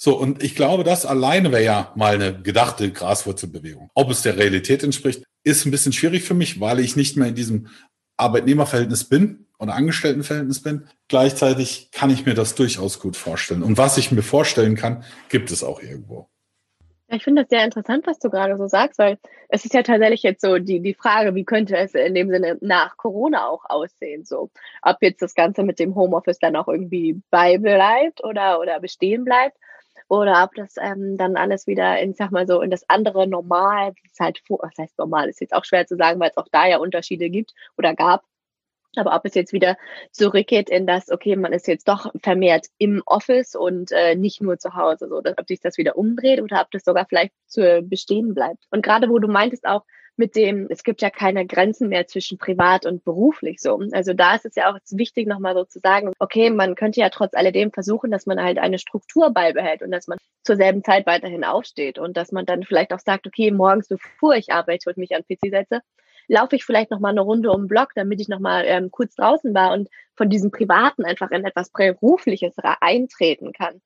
So, 0.00 0.16
und 0.16 0.44
ich 0.44 0.54
glaube, 0.54 0.84
das 0.84 1.04
alleine 1.04 1.50
wäre 1.50 1.64
ja 1.64 1.92
mal 1.96 2.14
eine 2.14 2.40
gedachte 2.40 2.92
Graswurzelbewegung. 2.92 3.90
Ob 3.94 4.10
es 4.10 4.22
der 4.22 4.36
Realität 4.36 4.84
entspricht, 4.84 5.24
ist 5.42 5.66
ein 5.66 5.72
bisschen 5.72 5.92
schwierig 5.92 6.22
für 6.22 6.34
mich, 6.34 6.60
weil 6.60 6.78
ich 6.78 6.94
nicht 6.94 7.16
mehr 7.16 7.26
in 7.26 7.34
diesem 7.34 7.66
Arbeitnehmerverhältnis 8.16 9.04
bin 9.04 9.46
oder 9.58 9.74
Angestelltenverhältnis 9.74 10.62
bin. 10.62 10.86
Gleichzeitig 11.08 11.90
kann 11.90 12.10
ich 12.10 12.24
mir 12.24 12.34
das 12.34 12.54
durchaus 12.54 13.00
gut 13.00 13.16
vorstellen. 13.16 13.64
Und 13.64 13.76
was 13.76 13.98
ich 13.98 14.12
mir 14.12 14.22
vorstellen 14.22 14.76
kann, 14.76 15.02
gibt 15.30 15.50
es 15.50 15.64
auch 15.64 15.82
irgendwo. 15.82 16.28
Ich 17.10 17.24
finde 17.24 17.42
das 17.42 17.48
sehr 17.48 17.64
interessant, 17.64 18.06
was 18.06 18.20
du 18.20 18.30
gerade 18.30 18.56
so 18.56 18.68
sagst, 18.68 19.00
weil 19.00 19.18
es 19.48 19.64
ist 19.64 19.74
ja 19.74 19.82
tatsächlich 19.82 20.22
jetzt 20.22 20.42
so 20.42 20.58
die, 20.58 20.78
die 20.80 20.94
Frage, 20.94 21.34
wie 21.34 21.44
könnte 21.44 21.76
es 21.76 21.94
in 21.94 22.14
dem 22.14 22.28
Sinne 22.28 22.58
nach 22.60 22.96
Corona 22.98 23.48
auch 23.48 23.64
aussehen? 23.64 24.24
So, 24.24 24.50
ob 24.82 24.98
jetzt 25.00 25.22
das 25.22 25.34
Ganze 25.34 25.64
mit 25.64 25.80
dem 25.80 25.96
Homeoffice 25.96 26.38
dann 26.38 26.54
auch 26.54 26.68
irgendwie 26.68 27.20
beibleibt 27.30 28.22
oder, 28.22 28.60
oder 28.60 28.78
bestehen 28.78 29.24
bleibt 29.24 29.56
oder 30.08 30.42
ob 30.44 30.54
das 30.54 30.76
ähm, 30.80 31.16
dann 31.16 31.36
alles 31.36 31.66
wieder 31.66 31.98
in, 32.00 32.14
sag 32.14 32.30
mal 32.30 32.46
so, 32.46 32.60
in 32.62 32.70
das 32.70 32.88
andere 32.88 33.26
Normal, 33.26 33.92
das 34.08 34.18
halt, 34.20 34.42
was 34.48 34.76
heißt 34.78 34.98
normal, 34.98 35.28
ist 35.28 35.40
jetzt 35.40 35.54
auch 35.54 35.64
schwer 35.64 35.86
zu 35.86 35.96
sagen, 35.96 36.18
weil 36.20 36.30
es 36.30 36.36
auch 36.36 36.48
da 36.50 36.66
ja 36.66 36.78
Unterschiede 36.78 37.30
gibt 37.30 37.52
oder 37.76 37.94
gab. 37.94 38.24
Aber 38.96 39.14
ob 39.14 39.24
es 39.26 39.34
jetzt 39.34 39.52
wieder 39.52 39.76
zurückgeht 40.12 40.70
in 40.70 40.86
das, 40.86 41.10
okay, 41.10 41.36
man 41.36 41.52
ist 41.52 41.68
jetzt 41.68 41.88
doch 41.88 42.10
vermehrt 42.22 42.66
im 42.78 43.02
Office 43.04 43.54
und 43.54 43.92
äh, 43.92 44.14
nicht 44.14 44.40
nur 44.40 44.58
zu 44.58 44.74
Hause, 44.74 45.08
so, 45.08 45.20
dass, 45.20 45.36
ob 45.36 45.46
sich 45.46 45.60
das 45.60 45.76
wieder 45.76 45.96
umdreht 45.98 46.40
oder 46.40 46.62
ob 46.62 46.70
das 46.70 46.84
sogar 46.84 47.06
vielleicht 47.06 47.34
zu 47.46 47.82
bestehen 47.82 48.34
bleibt. 48.34 48.64
Und 48.70 48.82
gerade 48.82 49.10
wo 49.10 49.18
du 49.18 49.28
meintest 49.28 49.66
auch, 49.66 49.84
mit 50.18 50.34
dem, 50.34 50.66
es 50.68 50.82
gibt 50.82 51.00
ja 51.00 51.10
keine 51.10 51.46
Grenzen 51.46 51.88
mehr 51.88 52.06
zwischen 52.06 52.38
privat 52.38 52.86
und 52.86 53.04
beruflich 53.04 53.60
so. 53.60 53.80
Also 53.92 54.14
da 54.14 54.34
ist 54.34 54.44
es 54.44 54.56
ja 54.56 54.70
auch 54.70 54.78
wichtig, 54.90 55.28
nochmal 55.28 55.54
so 55.54 55.64
zu 55.64 55.78
sagen, 55.78 56.12
okay, 56.18 56.50
man 56.50 56.74
könnte 56.74 57.00
ja 57.00 57.08
trotz 57.08 57.34
alledem 57.34 57.70
versuchen, 57.72 58.10
dass 58.10 58.26
man 58.26 58.42
halt 58.42 58.58
eine 58.58 58.78
Struktur 58.78 59.30
beibehält 59.30 59.82
und 59.82 59.92
dass 59.92 60.08
man 60.08 60.18
zur 60.42 60.56
selben 60.56 60.82
Zeit 60.82 61.06
weiterhin 61.06 61.44
aufsteht 61.44 61.98
und 61.98 62.16
dass 62.16 62.32
man 62.32 62.46
dann 62.46 62.64
vielleicht 62.64 62.92
auch 62.92 62.98
sagt, 62.98 63.26
okay, 63.26 63.50
morgens 63.50 63.88
bevor 63.88 64.34
ich 64.34 64.52
arbeite 64.52 64.90
und 64.90 64.98
mich 64.98 65.14
an 65.14 65.22
PC 65.22 65.50
setze, 65.50 65.80
laufe 66.26 66.56
ich 66.56 66.64
vielleicht 66.64 66.90
noch 66.90 67.00
mal 67.00 67.10
eine 67.10 67.20
Runde 67.20 67.50
um 67.50 67.62
den 67.62 67.68
Block, 67.68 67.90
damit 67.94 68.20
ich 68.20 68.28
noch 68.28 68.40
mal 68.40 68.64
ähm, 68.66 68.90
kurz 68.90 69.14
draußen 69.14 69.54
war 69.54 69.72
und 69.72 69.88
von 70.16 70.28
diesem 70.28 70.50
Privaten 70.50 71.04
einfach 71.04 71.30
in 71.30 71.44
etwas 71.44 71.70
Berufliches 71.70 72.54
eintreten 72.80 73.52
kann. 73.52 73.80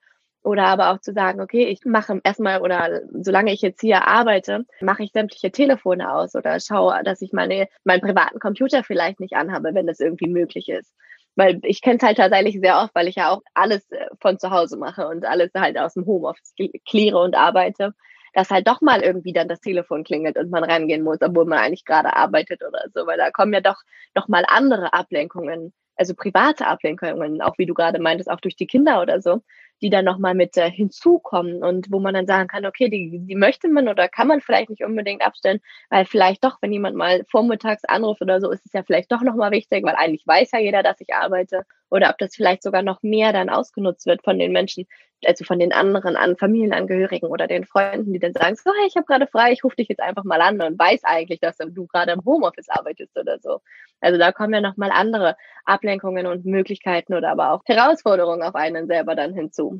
Oder 0.45 0.67
aber 0.67 0.91
auch 0.91 1.01
zu 1.01 1.13
sagen, 1.13 1.41
okay, 1.41 1.67
ich 1.67 1.85
mache 1.85 2.21
erstmal 2.25 2.63
oder 2.63 3.03
solange 3.13 3.53
ich 3.53 3.63
jetzt 3.63 3.81
hier 3.81 4.09
arbeite, 4.09 4.65
mache 4.81 5.05
ich 5.05 5.13
sämtliche 5.13 5.53
Telefone 5.53 6.13
aus 6.13 6.35
oder 6.35 6.59
schaue, 6.59 7.01
dass 7.05 7.23
ich 7.23 7.33
meine, 7.33 7.69
meinen 7.85 8.01
privaten 8.01 8.41
Computer 8.41 8.83
vielleicht 8.83 9.21
nicht 9.21 9.35
anhabe, 9.35 9.73
wenn 9.73 9.87
das 9.87 10.01
irgendwie 10.01 10.29
möglich 10.29 10.69
ist. 10.69 10.93
Weil 11.37 11.61
ich 11.63 11.81
kenne 11.81 11.99
es 11.99 12.03
halt 12.03 12.17
tatsächlich 12.19 12.61
sehr 12.61 12.79
oft, 12.79 12.95
weil 12.95 13.09
ich 13.09 13.15
ja 13.15 13.31
auch 13.31 13.41
alles 13.55 13.89
äh, 13.93 14.07
von 14.21 14.39
zu 14.39 14.51
Hause 14.51 14.77
mache 14.77 15.07
und 15.07 15.25
alles 15.25 15.51
halt 15.57 15.79
aus 15.79 15.95
dem 15.95 16.07
Homeoffice 16.07 16.55
kläre 16.87 17.21
und 17.21 17.37
arbeite, 17.37 17.95
dass 18.35 18.51
halt 18.51 18.67
doch 18.67 18.81
mal 18.81 19.03
irgendwie 19.03 19.33
dann 19.33 19.49
das 19.49 19.61
Telefon 19.61 20.05
klingelt 20.05 20.37
und 20.39 20.51
man 20.51 20.65
rangehen 20.65 21.03
muss, 21.03 21.19
obwohl 21.21 21.45
man 21.45 21.59
eigentlich 21.59 21.85
gerade 21.85 22.17
arbeitet 22.17 22.63
oder 22.67 22.85
so, 22.95 23.07
weil 23.07 23.19
da 23.19 23.31
kommen 23.31 23.53
ja 23.53 23.61
doch 23.61 23.81
noch 24.15 24.29
mal 24.29 24.45
andere 24.49 24.93
Ablenkungen, 24.93 25.73
also 25.97 26.15
private 26.15 26.67
Ablenkungen, 26.67 27.43
auch 27.43 27.57
wie 27.59 27.67
du 27.67 27.75
gerade 27.75 28.01
meintest, 28.01 28.31
auch 28.31 28.41
durch 28.41 28.57
die 28.57 28.67
Kinder 28.67 29.01
oder 29.01 29.21
so, 29.21 29.43
die 29.83 29.91
dann 29.91 30.05
nochmal 30.05 30.35
mit 30.35 30.57
äh, 30.57 30.71
hinzukommen 30.71 31.63
und 31.63 31.91
wo 31.91 31.99
man 31.99 32.15
dann 32.15 32.27
sagen 32.27 32.49
kann, 32.49 32.65
okay, 32.67 32.89
die, 32.89 33.19
die 33.27 33.35
möchte 33.35 33.69
man 33.69 33.89
oder 33.89 34.09
kann 34.09 34.29
man 34.29 34.41
vielleicht 34.41 34.71
nicht 34.71 34.85
unbedingt 34.85 35.23
abstellen, 35.23 35.61
weil 35.91 36.05
vielleicht 36.05 36.45
doch, 36.45 36.59
wenn 36.61 36.73
jemand 36.73 36.97
mal 36.97 37.25
vormittags 37.31 37.85
anruft 37.85 38.23
oder 38.23 38.41
so, 38.41 38.51
ist 38.51 38.65
es 38.65 38.73
ja 38.73 38.83
vielleicht 38.83 39.11
doch 39.13 39.23
nochmal 39.23 39.51
wichtig, 39.51 39.85
weil 39.85 39.97
eigentlich 39.97 40.27
weiß 40.27 40.53
ja 40.53 40.61
jeder, 40.61 40.83
dass 40.83 41.01
ich 41.01 41.13
arbeite 41.15 41.65
oder 41.91 42.11
ob 42.11 42.19
das 42.19 42.35
vielleicht 42.35 42.63
sogar 42.63 42.83
noch 42.83 43.03
mehr 43.03 43.33
dann 43.33 43.51
ausgenutzt 43.51 44.07
wird 44.07 44.23
von 44.23 44.39
den 44.39 44.53
Menschen, 44.53 44.87
also 45.27 45.45
von 45.45 45.59
den 45.59 45.73
anderen 45.73 46.17
an 46.17 46.37
Familienangehörigen 46.37 47.29
oder 47.29 47.47
den 47.47 47.65
Freunden, 47.65 48.13
die 48.13 48.19
dann 48.19 48.33
sagen, 48.33 48.57
so, 48.57 48.71
hey, 48.79 48.89
ich 48.89 48.97
habe 48.97 49.07
gerade 49.07 49.27
frei, 49.27 49.53
ich 49.53 49.65
rufe 49.65 49.77
dich 49.77 49.89
jetzt 49.89 50.01
einfach 50.01 50.25
mal 50.25 50.41
an 50.41 50.61
und 50.61 50.79
weiß 50.79 51.01
eigentlich, 51.05 51.41
dass 51.41 51.57
du 51.59 51.87
gerade 51.87 52.13
im 52.13 52.25
Homeoffice 52.25 52.69
arbeitest 52.69 53.17
oder 53.19 53.39
so. 53.41 53.61
Also 54.01 54.19
da 54.19 54.33
kommen 54.33 54.55
ja 54.55 54.61
nochmal 54.61 54.91
andere 54.93 55.37
Ablenkungen 55.65 56.27
und 56.27 56.45
Möglichkeiten 56.45 57.15
oder 57.15 57.31
aber 57.31 57.53
auch 57.53 57.63
Herausforderungen 57.67 58.43
auf 58.43 58.55
einen 58.55 58.87
selber 58.87 59.15
dann 59.15 59.35
hinzu. 59.35 59.79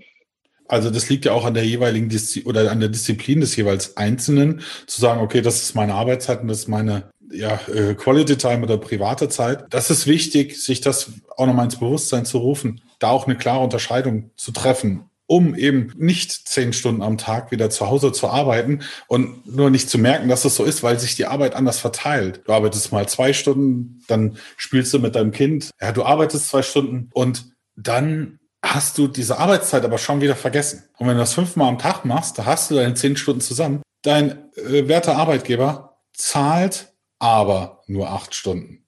Also 0.69 0.91
das 0.91 1.09
liegt 1.09 1.25
ja 1.25 1.33
auch 1.33 1.45
an 1.45 1.55
der 1.55 1.65
jeweiligen 1.65 2.09
Diszi 2.09 2.45
oder 2.45 2.71
an 2.71 2.81
der 2.81 2.89
Disziplin 2.89 3.41
des 3.41 3.57
jeweils 3.57 3.97
Einzelnen, 3.97 4.63
zu 4.87 5.01
sagen, 5.01 5.21
okay, 5.21 5.43
das 5.43 5.63
ist 5.63 5.75
meine 5.75 5.95
Arbeitszeit 5.95 6.41
und 6.41 6.49
das 6.49 6.61
ist 6.61 6.69
meine 6.69 7.11
ja, 7.31 7.59
äh, 7.69 7.95
Quality 7.95 8.37
Time 8.37 8.63
oder 8.63 8.79
private 8.79 9.29
Zeit. 9.29 9.65
Das 9.71 9.91
ist 9.91 10.07
wichtig, 10.07 10.63
sich 10.63 10.81
das 10.81 11.13
auch 11.37 11.47
nochmal 11.47 11.65
ins 11.65 11.79
Bewusstsein 11.79 12.25
zu 12.25 12.39
rufen, 12.39 12.81
da 12.99 13.11
auch 13.11 13.27
eine 13.27 13.37
klare 13.37 13.65
Unterscheidung 13.65 14.31
zu 14.37 14.53
treffen 14.53 15.11
um 15.33 15.55
eben 15.55 15.95
nicht 15.97 16.31
zehn 16.31 16.75
Stunden 16.75 17.01
am 17.01 17.17
Tag 17.17 17.53
wieder 17.53 17.71
zu 17.71 17.89
Hause 17.89 18.13
zu 18.13 18.29
arbeiten 18.29 18.81
und 19.09 19.47
nur 19.47 19.71
nicht 19.71 19.89
zu 19.89 19.97
merken, 19.97 20.29
dass 20.29 20.45
es 20.45 20.57
so 20.57 20.63
ist, 20.63 20.83
weil 20.83 21.01
sich 21.01 21.17
die 21.17 21.25
Arbeit 21.25 21.55
anders 21.55 21.79
verteilt. 21.79 22.43
Du 22.45 22.53
arbeitest 22.53 22.93
mal 22.93 23.09
zwei 23.09 23.33
Stunden, 23.33 24.05
dann 24.09 24.37
spielst 24.59 24.93
du 24.93 24.99
mit 24.99 25.15
deinem 25.15 25.31
Kind, 25.33 25.71
ja, 25.81 25.93
du 25.93 26.05
arbeitest 26.05 26.51
zwei 26.51 26.61
Stunden 26.61 27.09
und 27.15 27.47
dann 27.77 28.41
hast 28.63 28.99
du 28.99 29.09
diese 29.09 29.39
Arbeitszeit 29.39 29.87
aber 29.87 29.97
schon 29.97 30.21
wieder 30.21 30.37
vergessen. 30.37 30.85
Und 30.99 31.07
wenn 31.07 31.15
du 31.15 31.23
das 31.23 31.33
fünfmal 31.33 31.69
am 31.69 31.79
Tag 31.79 32.05
machst, 32.05 32.37
da 32.37 32.45
hast 32.45 32.71
du 32.71 32.75
deine 32.75 32.93
zehn 32.93 33.17
Stunden 33.17 33.41
zusammen. 33.41 33.81
Dein 34.03 34.53
äh, 34.57 34.87
werter 34.87 35.17
Arbeitgeber 35.17 35.97
zahlt 36.13 36.93
aber 37.19 37.81
nur 37.87 38.11
acht 38.11 38.35
Stunden. 38.35 38.85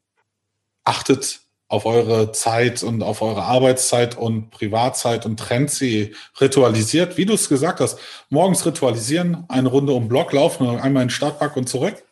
Achtet 0.85 1.41
auf 1.75 1.87
eure 1.87 2.33
Zeit 2.33 2.83
und 2.83 3.03
auf 3.03 3.21
eure 3.21 3.43
Arbeitszeit 3.43 4.17
und 4.17 4.51
Privatzeit 4.51 5.27
und 5.27 5.39
trennt 5.39 5.71
sie, 5.71 6.15
ritualisiert, 6.41 7.17
wie 7.17 7.27
du 7.27 7.35
es 7.35 7.49
gesagt 7.49 7.81
hast, 7.81 7.99
morgens 8.31 8.65
ritualisieren, 8.65 9.45
eine 9.49 9.69
Runde 9.69 9.93
um 9.93 10.09
Block 10.09 10.33
laufen, 10.33 10.67
einmal 10.67 11.03
in 11.03 11.09
den 11.09 11.11
Stadtpark 11.11 11.57
und 11.57 11.69
zurück, 11.69 12.05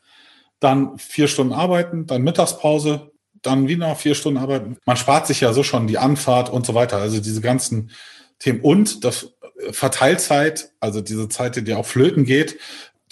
dann 0.59 0.99
vier 0.99 1.29
Stunden 1.29 1.53
arbeiten, 1.53 2.07
dann 2.07 2.23
Mittagspause, 2.23 3.13
dann 3.41 3.69
wieder 3.69 3.95
vier 3.95 4.15
Stunden 4.15 4.39
arbeiten. 4.39 4.77
Man 4.85 4.97
spart 4.97 5.27
sich 5.27 5.41
ja 5.41 5.53
so 5.53 5.63
schon 5.63 5.87
die 5.87 5.99
Anfahrt 5.99 6.51
und 6.51 6.67
so 6.67 6.75
weiter, 6.75 6.97
also 6.99 7.21
diese 7.21 7.41
ganzen 7.41 7.91
Themen. 8.39 8.61
Und 8.61 9.05
das 9.05 9.33
Verteilzeit, 9.71 10.73
also 10.81 11.01
diese 11.01 11.29
Zeit, 11.29 11.67
die 11.67 11.75
auch 11.75 11.87
flöten 11.87 12.25
geht, 12.25 12.59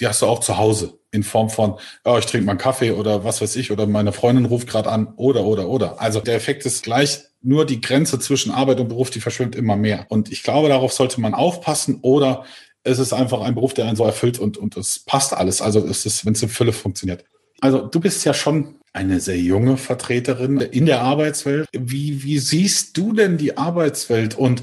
die 0.01 0.09
hast 0.09 0.23
du 0.23 0.27
auch 0.27 0.41
zu 0.41 0.57
Hause 0.57 0.99
in 1.13 1.23
Form 1.23 1.51
von, 1.51 1.79
ja, 2.05 2.19
ich 2.19 2.27
trinke 2.27 2.47
mal 2.47 2.53
einen 2.53 2.61
Kaffee 2.61 2.93
oder 2.93 3.25
was 3.25 3.41
weiß 3.41 3.57
ich, 3.57 3.71
oder 3.71 3.87
meine 3.87 4.13
Freundin 4.13 4.47
ruft 4.47 4.69
gerade 4.69 4.91
an, 4.91 5.13
oder, 5.17 5.45
oder, 5.45 5.69
oder. 5.69 6.01
Also 6.01 6.21
der 6.21 6.37
Effekt 6.37 6.65
ist 6.67 6.83
gleich, 6.83 7.21
nur 7.43 7.67
die 7.67 7.81
Grenze 7.81 8.19
zwischen 8.19 8.53
Arbeit 8.53 8.81
und 8.81 8.89
Beruf, 8.89 9.11
die 9.11 9.21
verschwimmt 9.21 9.57
immer 9.57 9.77
mehr. 9.77 10.07
Und 10.09 10.31
ich 10.31 10.43
glaube, 10.43 10.69
darauf 10.69 10.93
sollte 10.93 11.21
man 11.21 11.35
aufpassen 11.35 11.99
oder 12.03 12.45
es 12.83 12.99
ist 12.99 13.13
einfach 13.13 13.41
ein 13.41 13.55
Beruf, 13.55 13.75
der 13.75 13.87
einen 13.87 13.97
so 13.97 14.05
erfüllt 14.05 14.39
und, 14.39 14.57
und 14.57 14.77
es 14.77 15.01
passt 15.01 15.35
alles. 15.35 15.61
Also 15.61 15.87
es 15.87 16.07
ist, 16.07 16.25
wenn 16.25 16.35
es 16.35 16.43
in 16.43 16.49
Fülle 16.49 16.73
funktioniert. 16.73 17.25
Also 17.61 17.87
du 17.87 18.01
bist 18.01 18.25
ja 18.25 18.35
schon 18.35 18.77
eine 18.93 19.21
sehr 19.21 19.39
junge 19.39 19.77
Vertreterin 19.77 20.61
in 20.61 20.87
der 20.87 21.03
Arbeitswelt. 21.03 21.69
Wie, 21.73 22.23
wie 22.23 22.39
siehst 22.39 22.97
du 22.97 23.13
denn 23.13 23.37
die 23.37 23.57
Arbeitswelt? 23.57 24.37
Und 24.37 24.63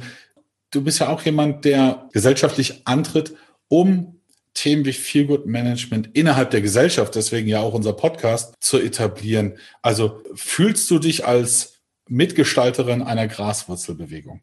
du 0.71 0.83
bist 0.83 0.99
ja 0.99 1.09
auch 1.09 1.21
jemand, 1.21 1.65
der 1.65 2.09
gesellschaftlich 2.11 2.81
antritt, 2.85 3.35
um 3.69 4.16
Themen 4.57 4.85
wie 4.85 4.93
Feelgood 4.93 5.45
Management 5.45 6.09
innerhalb 6.15 6.49
der 6.49 6.61
Gesellschaft, 6.61 7.13
deswegen 7.13 7.47
ja 7.47 7.61
auch 7.61 7.75
unser 7.75 7.93
Podcast, 7.93 8.55
zu 8.59 8.79
etablieren. 8.79 9.59
Also 9.83 10.21
fühlst 10.33 10.89
du 10.89 10.97
dich 10.97 11.25
als 11.25 11.79
Mitgestalterin 12.09 13.03
einer 13.03 13.27
Graswurzelbewegung? 13.27 14.41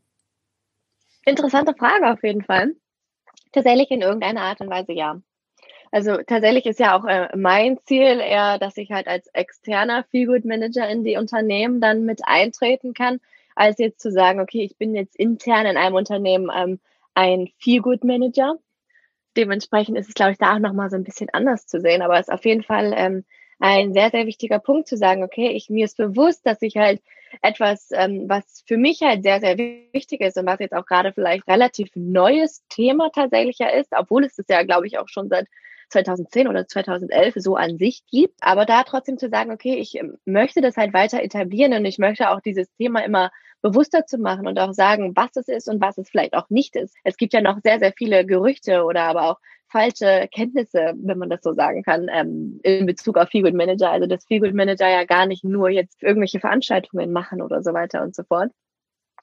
Interessante 1.26 1.74
Frage 1.74 2.12
auf 2.12 2.22
jeden 2.22 2.44
Fall. 2.44 2.76
Tatsächlich 3.50 3.90
in 3.90 4.02
irgendeiner 4.02 4.42
Art 4.42 4.60
und 4.60 4.70
Weise 4.70 4.92
ja. 4.92 5.20
Also 5.90 6.18
tatsächlich 6.26 6.66
ist 6.66 6.78
ja 6.78 6.96
auch 6.96 7.04
äh, 7.06 7.28
mein 7.36 7.78
Ziel 7.84 8.20
eher, 8.20 8.58
dass 8.58 8.76
ich 8.76 8.92
halt 8.92 9.08
als 9.08 9.26
externer 9.32 10.04
Feelgood 10.10 10.44
Manager 10.44 10.88
in 10.88 11.02
die 11.02 11.16
Unternehmen 11.16 11.80
dann 11.80 12.04
mit 12.04 12.20
eintreten 12.24 12.94
kann, 12.94 13.20
als 13.56 13.78
jetzt 13.78 14.00
zu 14.00 14.12
sagen, 14.12 14.40
okay, 14.40 14.62
ich 14.62 14.76
bin 14.76 14.94
jetzt 14.94 15.16
intern 15.16 15.66
in 15.66 15.76
einem 15.76 15.94
Unternehmen 15.96 16.50
ähm, 16.54 16.80
ein 17.14 17.48
Feelgood 17.58 18.04
Manager 18.04 18.58
dementsprechend 19.36 19.98
ist 19.98 20.08
es, 20.08 20.14
glaube 20.14 20.32
ich, 20.32 20.38
da 20.38 20.54
auch 20.54 20.58
nochmal 20.58 20.90
so 20.90 20.96
ein 20.96 21.04
bisschen 21.04 21.28
anders 21.32 21.66
zu 21.66 21.80
sehen. 21.80 22.02
Aber 22.02 22.14
es 22.14 22.28
ist 22.28 22.34
auf 22.34 22.44
jeden 22.44 22.62
Fall 22.62 22.92
ähm, 22.96 23.24
ein 23.58 23.92
sehr, 23.92 24.10
sehr 24.10 24.26
wichtiger 24.26 24.58
Punkt 24.58 24.88
zu 24.88 24.96
sagen, 24.96 25.22
okay, 25.22 25.48
ich, 25.48 25.70
mir 25.70 25.84
ist 25.84 25.96
bewusst, 25.96 26.46
dass 26.46 26.62
ich 26.62 26.76
halt 26.76 27.00
etwas, 27.42 27.88
ähm, 27.92 28.28
was 28.28 28.62
für 28.66 28.76
mich 28.76 29.02
halt 29.02 29.22
sehr, 29.22 29.40
sehr 29.40 29.58
wichtig 29.58 30.20
ist 30.20 30.36
und 30.36 30.46
was 30.46 30.60
jetzt 30.60 30.74
auch 30.74 30.86
gerade 30.86 31.12
vielleicht 31.12 31.46
relativ 31.48 31.90
neues 31.94 32.62
Thema 32.68 33.10
tatsächlich 33.10 33.58
ja 33.58 33.68
ist, 33.68 33.90
obwohl 33.96 34.24
es 34.24 34.36
das 34.36 34.46
ja, 34.48 34.62
glaube 34.62 34.86
ich, 34.86 34.98
auch 34.98 35.08
schon 35.08 35.28
seit 35.28 35.46
2010 35.90 36.48
oder 36.48 36.66
2011 36.66 37.34
so 37.36 37.56
an 37.56 37.78
sich 37.78 38.02
gibt. 38.10 38.34
Aber 38.40 38.64
da 38.66 38.82
trotzdem 38.82 39.18
zu 39.18 39.28
sagen, 39.28 39.52
okay, 39.52 39.76
ich 39.76 39.96
ähm, 39.96 40.16
möchte 40.24 40.60
das 40.60 40.76
halt 40.76 40.92
weiter 40.92 41.22
etablieren 41.22 41.72
und 41.74 41.84
ich 41.84 41.98
möchte 41.98 42.30
auch 42.30 42.40
dieses 42.40 42.72
Thema 42.76 43.04
immer 43.04 43.30
bewusster 43.62 44.04
zu 44.04 44.18
machen 44.18 44.46
und 44.46 44.58
auch 44.58 44.72
sagen, 44.74 45.16
was 45.16 45.30
es 45.36 45.48
ist 45.48 45.68
und 45.68 45.80
was 45.80 45.96
es 45.96 46.10
vielleicht 46.10 46.34
auch 46.34 46.50
nicht 46.50 46.76
ist. 46.76 46.94
Es 47.02 47.16
gibt 47.16 47.32
ja 47.32 47.40
noch 47.40 47.58
sehr, 47.62 47.78
sehr 47.78 47.92
viele 47.96 48.26
Gerüchte 48.26 48.84
oder 48.84 49.04
aber 49.04 49.30
auch 49.30 49.38
falsche 49.68 50.28
Kenntnisse, 50.32 50.92
wenn 50.96 51.18
man 51.18 51.30
das 51.30 51.40
so 51.42 51.52
sagen 51.52 51.82
kann, 51.82 52.08
ähm, 52.12 52.60
in 52.62 52.86
Bezug 52.86 53.16
auf 53.16 53.30
Feelgood 53.30 53.54
Manager. 53.54 53.90
Also 53.90 54.06
dass 54.06 54.26
Feelgood 54.26 54.54
Manager 54.54 54.88
ja 54.88 55.04
gar 55.04 55.26
nicht 55.26 55.44
nur 55.44 55.70
jetzt 55.70 56.02
irgendwelche 56.02 56.40
Veranstaltungen 56.40 57.10
machen 57.12 57.42
oder 57.42 57.62
so 57.62 57.72
weiter 57.72 58.02
und 58.02 58.14
so 58.14 58.22
fort 58.22 58.50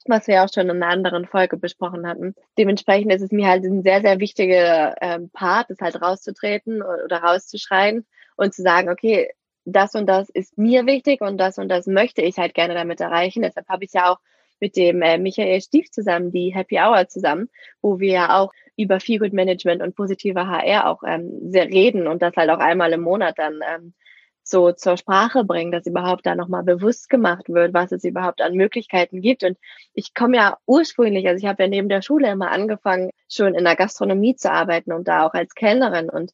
was 0.08 0.26
wir 0.26 0.42
auch 0.42 0.48
schon 0.52 0.68
in 0.68 0.82
einer 0.82 0.88
anderen 0.88 1.26
Folge 1.26 1.56
besprochen 1.56 2.06
hatten. 2.06 2.34
Dementsprechend 2.58 3.12
ist 3.12 3.22
es 3.22 3.32
mir 3.32 3.46
halt 3.46 3.64
ein 3.64 3.82
sehr, 3.82 4.00
sehr 4.00 4.18
wichtiger 4.20 4.96
ähm, 5.00 5.30
Part, 5.30 5.70
das 5.70 5.78
halt 5.80 6.00
rauszutreten 6.00 6.82
oder 6.82 7.18
rauszuschreien 7.18 8.06
und 8.36 8.54
zu 8.54 8.62
sagen, 8.62 8.88
okay, 8.88 9.30
das 9.64 9.94
und 9.94 10.06
das 10.06 10.28
ist 10.28 10.58
mir 10.58 10.86
wichtig 10.86 11.20
und 11.20 11.38
das 11.38 11.58
und 11.58 11.68
das 11.68 11.86
möchte 11.86 12.22
ich 12.22 12.38
halt 12.38 12.54
gerne 12.54 12.74
damit 12.74 13.00
erreichen. 13.00 13.42
Deshalb 13.42 13.68
habe 13.68 13.84
ich 13.84 13.92
ja 13.92 14.12
auch 14.12 14.18
mit 14.60 14.76
dem 14.76 15.02
äh, 15.02 15.18
Michael 15.18 15.60
Stief 15.60 15.90
zusammen 15.90 16.30
die 16.30 16.54
Happy 16.54 16.78
Hour 16.78 17.08
zusammen, 17.08 17.48
wo 17.80 17.98
wir 17.98 18.12
ja 18.12 18.38
auch 18.40 18.52
über 18.76 19.00
Feelgood 19.00 19.32
Management 19.32 19.82
und 19.82 19.94
positive 19.94 20.46
HR 20.46 20.88
auch 20.88 21.02
ähm, 21.06 21.50
sehr 21.50 21.66
reden 21.66 22.06
und 22.06 22.22
das 22.22 22.34
halt 22.36 22.50
auch 22.50 22.58
einmal 22.58 22.92
im 22.92 23.02
Monat 23.02 23.38
dann 23.38 23.60
ähm, 23.68 23.94
so 24.44 24.72
zur 24.72 24.96
Sprache 24.96 25.44
bringen, 25.44 25.72
dass 25.72 25.86
überhaupt 25.86 26.26
da 26.26 26.34
nochmal 26.34 26.62
bewusst 26.62 27.08
gemacht 27.08 27.48
wird, 27.48 27.74
was 27.74 27.92
es 27.92 28.04
überhaupt 28.04 28.40
an 28.40 28.54
Möglichkeiten 28.54 29.20
gibt. 29.20 29.44
Und 29.44 29.56
ich 29.94 30.14
komme 30.14 30.36
ja 30.36 30.58
ursprünglich, 30.66 31.26
also 31.28 31.42
ich 31.42 31.48
habe 31.48 31.62
ja 31.62 31.68
neben 31.68 31.88
der 31.88 32.02
Schule 32.02 32.30
immer 32.30 32.50
angefangen, 32.50 33.10
schon 33.28 33.54
in 33.54 33.64
der 33.64 33.76
Gastronomie 33.76 34.36
zu 34.36 34.50
arbeiten 34.50 34.92
und 34.92 35.08
da 35.08 35.26
auch 35.26 35.34
als 35.34 35.54
Kellnerin. 35.54 36.10
Und 36.10 36.32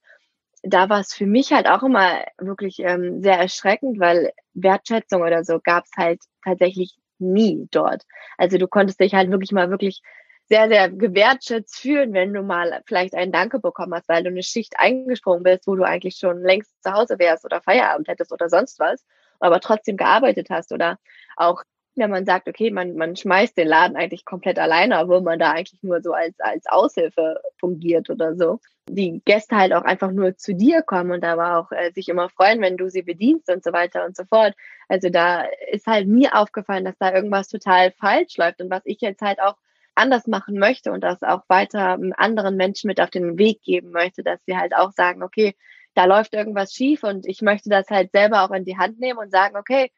da 0.62 0.88
war 0.88 1.00
es 1.00 1.14
für 1.14 1.26
mich 1.26 1.52
halt 1.52 1.68
auch 1.68 1.82
immer 1.82 2.24
wirklich 2.38 2.80
ähm, 2.80 3.22
sehr 3.22 3.38
erschreckend, 3.38 4.00
weil 4.00 4.32
Wertschätzung 4.54 5.22
oder 5.22 5.44
so 5.44 5.60
gab 5.62 5.84
es 5.84 5.92
halt 5.96 6.20
tatsächlich 6.44 6.96
nie 7.18 7.68
dort. 7.70 8.04
Also 8.36 8.58
du 8.58 8.68
konntest 8.68 9.00
dich 9.00 9.14
halt 9.14 9.30
wirklich 9.30 9.52
mal 9.52 9.70
wirklich 9.70 10.02
sehr, 10.48 10.68
sehr 10.68 10.88
gewertschätzt 10.88 11.80
fühlen, 11.80 12.12
wenn 12.14 12.32
du 12.32 12.42
mal 12.42 12.82
vielleicht 12.86 13.14
einen 13.14 13.32
Danke 13.32 13.58
bekommen 13.58 13.94
hast, 13.94 14.08
weil 14.08 14.22
du 14.22 14.30
eine 14.30 14.42
Schicht 14.42 14.74
eingesprungen 14.78 15.42
bist, 15.42 15.66
wo 15.66 15.76
du 15.76 15.84
eigentlich 15.84 16.16
schon 16.16 16.42
längst 16.42 16.82
zu 16.82 16.92
Hause 16.92 17.18
wärst 17.18 17.44
oder 17.44 17.60
Feierabend 17.60 18.08
hättest 18.08 18.32
oder 18.32 18.48
sonst 18.48 18.78
was, 18.78 19.04
aber 19.40 19.60
trotzdem 19.60 19.96
gearbeitet 19.96 20.48
hast 20.50 20.72
oder 20.72 20.98
auch 21.36 21.62
wenn 21.98 22.10
man 22.10 22.24
sagt, 22.24 22.48
okay, 22.48 22.70
man, 22.70 22.94
man 22.94 23.16
schmeißt 23.16 23.56
den 23.56 23.68
Laden 23.68 23.96
eigentlich 23.96 24.24
komplett 24.24 24.58
alleine, 24.58 25.00
obwohl 25.00 25.20
man 25.20 25.38
da 25.38 25.50
eigentlich 25.50 25.82
nur 25.82 26.00
so 26.00 26.12
als, 26.12 26.38
als 26.38 26.66
Aushilfe 26.66 27.40
fungiert 27.58 28.08
oder 28.08 28.36
so. 28.36 28.60
Die 28.88 29.20
Gäste 29.24 29.56
halt 29.56 29.72
auch 29.72 29.82
einfach 29.82 30.12
nur 30.12 30.36
zu 30.36 30.54
dir 30.54 30.82
kommen 30.82 31.10
und 31.10 31.24
aber 31.24 31.58
auch 31.58 31.72
äh, 31.72 31.90
sich 31.92 32.08
immer 32.08 32.28
freuen, 32.30 32.60
wenn 32.60 32.76
du 32.76 32.88
sie 32.88 33.02
bedienst 33.02 33.50
und 33.50 33.64
so 33.64 33.72
weiter 33.72 34.04
und 34.04 34.16
so 34.16 34.24
fort. 34.24 34.54
Also 34.88 35.10
da 35.10 35.44
ist 35.72 35.86
halt 35.86 36.06
mir 36.06 36.36
aufgefallen, 36.36 36.84
dass 36.84 36.96
da 36.98 37.12
irgendwas 37.12 37.48
total 37.48 37.90
falsch 37.90 38.36
läuft 38.36 38.60
und 38.60 38.70
was 38.70 38.82
ich 38.84 39.00
jetzt 39.00 39.20
halt 39.20 39.40
auch 39.40 39.56
anders 39.98 40.26
machen 40.26 40.58
möchte 40.58 40.92
und 40.92 41.02
das 41.02 41.22
auch 41.22 41.42
weiter 41.48 41.98
anderen 42.16 42.56
Menschen 42.56 42.88
mit 42.88 43.00
auf 43.00 43.10
den 43.10 43.38
Weg 43.38 43.62
geben 43.62 43.90
möchte, 43.90 44.22
dass 44.22 44.40
sie 44.46 44.56
halt 44.56 44.74
auch 44.74 44.92
sagen, 44.92 45.22
okay, 45.22 45.54
da 45.94 46.04
läuft 46.04 46.34
irgendwas 46.34 46.72
schief 46.72 47.02
und 47.02 47.26
ich 47.26 47.42
möchte 47.42 47.68
das 47.68 47.90
halt 47.90 48.12
selber 48.12 48.44
auch 48.44 48.50
in 48.52 48.64
die 48.64 48.78
Hand 48.78 49.00
nehmen 49.00 49.18
und 49.18 49.30
sagen, 49.30 49.56
okay, 49.56 49.90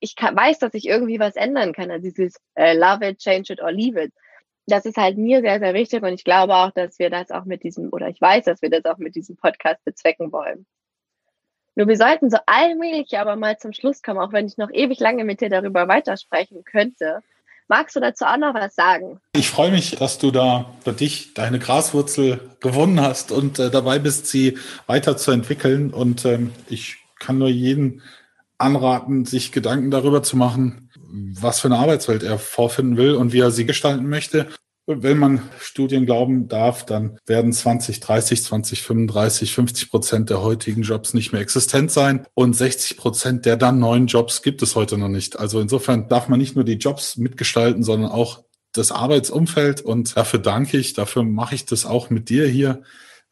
ich 0.00 0.16
kann, 0.16 0.36
weiß, 0.36 0.58
dass 0.58 0.74
ich 0.74 0.86
irgendwie 0.86 1.20
was 1.20 1.36
ändern 1.36 1.72
kann. 1.72 1.90
Also 1.90 2.04
dieses 2.04 2.36
äh, 2.54 2.76
Love 2.76 3.08
it, 3.08 3.18
change 3.18 3.52
it 3.52 3.62
or 3.62 3.70
leave 3.70 4.02
it. 4.02 4.12
Das 4.66 4.84
ist 4.84 4.96
halt 4.96 5.18
mir 5.18 5.40
sehr, 5.40 5.58
sehr 5.58 5.74
wichtig 5.74 6.02
und 6.02 6.12
ich 6.12 6.24
glaube 6.24 6.54
auch, 6.54 6.70
dass 6.72 6.98
wir 6.98 7.10
das 7.10 7.30
auch 7.30 7.44
mit 7.44 7.62
diesem, 7.62 7.90
oder 7.92 8.08
ich 8.08 8.20
weiß, 8.20 8.44
dass 8.44 8.62
wir 8.62 8.70
das 8.70 8.84
auch 8.84 8.98
mit 8.98 9.14
diesem 9.14 9.36
Podcast 9.36 9.84
bezwecken 9.84 10.32
wollen. 10.32 10.66
Nur 11.76 11.88
wir 11.88 11.96
sollten 11.96 12.30
so 12.30 12.38
allmählich 12.46 13.18
aber 13.18 13.36
mal 13.36 13.56
zum 13.58 13.72
Schluss 13.72 14.02
kommen, 14.02 14.18
auch 14.18 14.32
wenn 14.32 14.46
ich 14.46 14.58
noch 14.58 14.70
ewig 14.72 15.00
lange 15.00 15.24
mit 15.24 15.40
dir 15.40 15.48
darüber 15.48 15.88
weitersprechen 15.88 16.64
könnte. 16.64 17.22
Magst 17.70 17.94
du 17.94 18.00
dazu 18.00 18.24
auch 18.24 18.36
noch 18.36 18.52
was 18.52 18.74
sagen? 18.74 19.20
Ich 19.32 19.48
freue 19.48 19.70
mich, 19.70 19.94
dass 19.94 20.18
du 20.18 20.32
da 20.32 20.74
für 20.82 20.92
dich 20.92 21.34
deine 21.34 21.60
Graswurzel 21.60 22.40
gewonnen 22.58 23.00
hast 23.00 23.30
und 23.30 23.60
äh, 23.60 23.70
dabei 23.70 24.00
bist, 24.00 24.26
sie 24.26 24.58
weiterzuentwickeln. 24.88 25.94
Und 25.94 26.24
ähm, 26.24 26.50
ich 26.68 26.96
kann 27.20 27.38
nur 27.38 27.48
jeden 27.48 28.02
anraten, 28.58 29.24
sich 29.24 29.52
Gedanken 29.52 29.92
darüber 29.92 30.24
zu 30.24 30.36
machen, 30.36 30.90
was 31.40 31.60
für 31.60 31.68
eine 31.68 31.78
Arbeitswelt 31.78 32.24
er 32.24 32.40
vorfinden 32.40 32.96
will 32.96 33.14
und 33.14 33.32
wie 33.32 33.38
er 33.38 33.52
sie 33.52 33.66
gestalten 33.66 34.08
möchte. 34.08 34.48
Wenn 34.98 35.18
man 35.18 35.42
Studien 35.60 36.04
glauben 36.04 36.48
darf, 36.48 36.84
dann 36.84 37.18
werden 37.26 37.52
20, 37.52 38.00
30, 38.00 38.42
20, 38.42 38.82
35, 38.82 39.54
50 39.54 39.90
Prozent 39.90 40.30
der 40.30 40.42
heutigen 40.42 40.82
Jobs 40.82 41.14
nicht 41.14 41.32
mehr 41.32 41.40
existent 41.40 41.90
sein 41.90 42.26
und 42.34 42.54
60 42.54 42.96
Prozent 42.96 43.46
der 43.46 43.56
dann 43.56 43.78
neuen 43.78 44.06
Jobs 44.06 44.42
gibt 44.42 44.62
es 44.62 44.74
heute 44.74 44.98
noch 44.98 45.08
nicht. 45.08 45.38
Also 45.38 45.60
insofern 45.60 46.08
darf 46.08 46.28
man 46.28 46.40
nicht 46.40 46.56
nur 46.56 46.64
die 46.64 46.74
Jobs 46.74 47.16
mitgestalten, 47.16 47.84
sondern 47.84 48.10
auch 48.10 48.42
das 48.72 48.92
Arbeitsumfeld 48.92 49.80
und 49.80 50.16
dafür 50.16 50.40
danke 50.40 50.78
ich, 50.78 50.92
dafür 50.92 51.22
mache 51.22 51.54
ich 51.54 51.66
das 51.66 51.86
auch 51.86 52.10
mit 52.10 52.28
dir 52.28 52.46
hier 52.46 52.82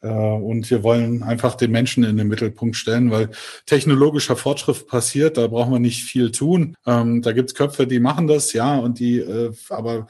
äh, 0.01 0.09
und 0.09 0.69
wir 0.69 0.83
wollen 0.83 1.23
einfach 1.23 1.55
den 1.55 1.71
Menschen 1.71 2.03
in 2.03 2.17
den 2.17 2.27
Mittelpunkt 2.27 2.75
stellen, 2.75 3.11
weil 3.11 3.29
technologischer 3.65 4.35
Fortschritt 4.35 4.87
passiert, 4.87 5.37
da 5.37 5.47
brauchen 5.47 5.73
wir 5.73 5.79
nicht 5.79 6.03
viel 6.03 6.31
tun. 6.31 6.75
Ähm, 6.85 7.21
da 7.21 7.31
gibt's 7.31 7.55
Köpfe, 7.55 7.87
die 7.87 7.99
machen 7.99 8.27
das, 8.27 8.53
ja, 8.53 8.77
und 8.77 8.99
die, 8.99 9.19
äh, 9.19 9.51
aber 9.69 10.07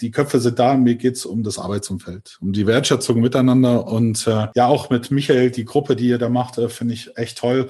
die 0.00 0.10
Köpfe 0.10 0.40
sind 0.40 0.58
da, 0.58 0.74
mir 0.74 0.94
geht's 0.94 1.26
um 1.26 1.42
das 1.42 1.58
Arbeitsumfeld, 1.58 2.38
um 2.40 2.52
die 2.52 2.66
Wertschätzung 2.66 3.20
miteinander 3.20 3.86
und 3.86 4.26
äh, 4.26 4.48
ja 4.54 4.66
auch 4.66 4.90
mit 4.90 5.10
Michael, 5.10 5.50
die 5.50 5.64
Gruppe, 5.64 5.96
die 5.96 6.08
ihr 6.08 6.18
da 6.18 6.28
macht, 6.28 6.58
äh, 6.58 6.68
finde 6.68 6.94
ich 6.94 7.16
echt 7.16 7.38
toll. 7.38 7.68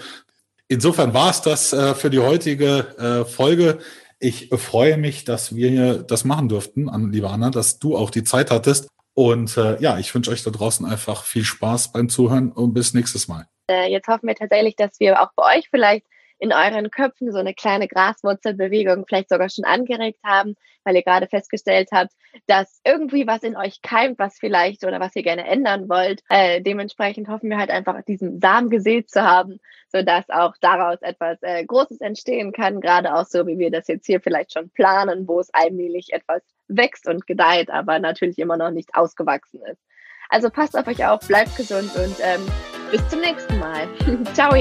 Insofern 0.69 1.15
war 1.15 1.31
es 1.31 1.43
das 1.43 1.73
äh, 1.73 1.95
für 1.95 2.11
die 2.11 2.21
heutige 2.21 2.87
äh, 2.99 3.25
Folge. 3.25 3.79
Ich 4.19 4.51
freue 4.51 4.97
mich, 4.97 5.25
dass 5.25 5.55
wir 5.55 5.69
hier 5.71 5.95
das 6.03 6.25
machen 6.25 6.49
durften, 6.49 6.89
an, 6.89 7.11
liebe 7.11 7.31
Anna, 7.31 7.51
dass 7.51 7.79
du 7.79 7.97
auch 7.97 8.11
die 8.11 8.25
Zeit 8.25 8.51
hattest. 8.51 8.89
Und 9.15 9.57
äh, 9.57 9.81
ja, 9.81 9.99
ich 9.99 10.15
wünsche 10.15 10.31
euch 10.31 10.45
da 10.45 10.51
draußen 10.51 10.87
einfach 10.87 11.25
viel 11.25 11.45
Spaß 11.45 11.93
beim 11.93 12.09
Zuhören 12.09 12.53
und 12.53 12.73
bis 12.73 12.95
nächstes 12.95 13.29
Mal. 13.29 13.47
Äh, 13.69 13.91
jetzt 13.91 14.09
hoffen 14.09 14.29
wir 14.29 14.35
tatsächlich, 14.35 14.77
dass 14.77 15.01
wir 15.01 15.21
auch 15.21 15.31
bei 15.35 15.59
euch 15.59 15.69
vielleicht 15.71 16.07
in 16.41 16.53
euren 16.53 16.91
Köpfen 16.91 17.31
so 17.31 17.39
eine 17.39 17.55
kleine 17.55 17.87
Graswurzelbewegung 17.87 19.05
vielleicht 19.07 19.29
sogar 19.29 19.51
schon 19.51 19.65
angeregt 19.65 20.19
haben, 20.25 20.55
weil 20.85 20.97
ihr 20.97 21.03
gerade 21.03 21.29
festgestellt 21.29 21.91
habt, 21.93 22.13
dass 22.47 22.81
irgendwie 22.85 23.27
was 23.27 23.43
in 23.43 23.57
euch 23.57 23.83
keimt, 23.83 24.19
was 24.19 24.39
vielleicht 24.39 24.85
oder 24.85 25.01
was 25.01 25.15
ihr 25.15 25.23
gerne 25.23 25.47
ändern 25.47 25.89
wollt. 25.89 26.23
Äh, 26.31 26.63
dementsprechend 26.63 27.29
hoffen 27.29 27.51
wir 27.51 27.59
halt 27.59 27.71
einfach, 27.71 28.03
diesen 28.03 28.41
Samen 28.41 28.71
gesät 28.71 29.11
zu 29.11 29.23
haben, 29.23 29.61
sodass 29.89 30.31
auch 30.31 30.55
daraus 30.61 31.03
etwas 31.03 31.39
äh, 31.43 31.65
Großes 31.65 32.01
entstehen 32.01 32.53
kann, 32.53 32.81
gerade 32.81 33.15
auch 33.15 33.27
so, 33.27 33.47
wie 33.47 33.59
wir 33.59 33.71
das 33.71 33.87
jetzt 33.87 34.07
hier 34.07 34.21
vielleicht 34.21 34.55
schon 34.55 34.71
planen, 34.71 35.29
wo 35.29 35.41
es 35.41 35.53
allmählich 35.53 36.13
etwas 36.13 36.43
wächst 36.69 37.07
und 37.07 37.27
gedeiht, 37.27 37.71
aber 37.71 37.99
natürlich 37.99 38.39
immer 38.39 38.57
noch 38.57 38.71
nicht 38.71 38.95
ausgewachsen 38.95 39.61
ist. 39.71 39.83
Also 40.31 40.49
passt 40.49 40.79
auf 40.79 40.87
euch 40.87 41.05
auf, 41.05 41.27
bleibt 41.27 41.55
gesund 41.57 41.95
und 41.97 42.17
ähm, 42.23 42.47
bis 42.91 43.07
zum 43.09 43.21
nächsten 43.21 43.59
Mal. 43.59 43.89
Ciao. 44.33 44.55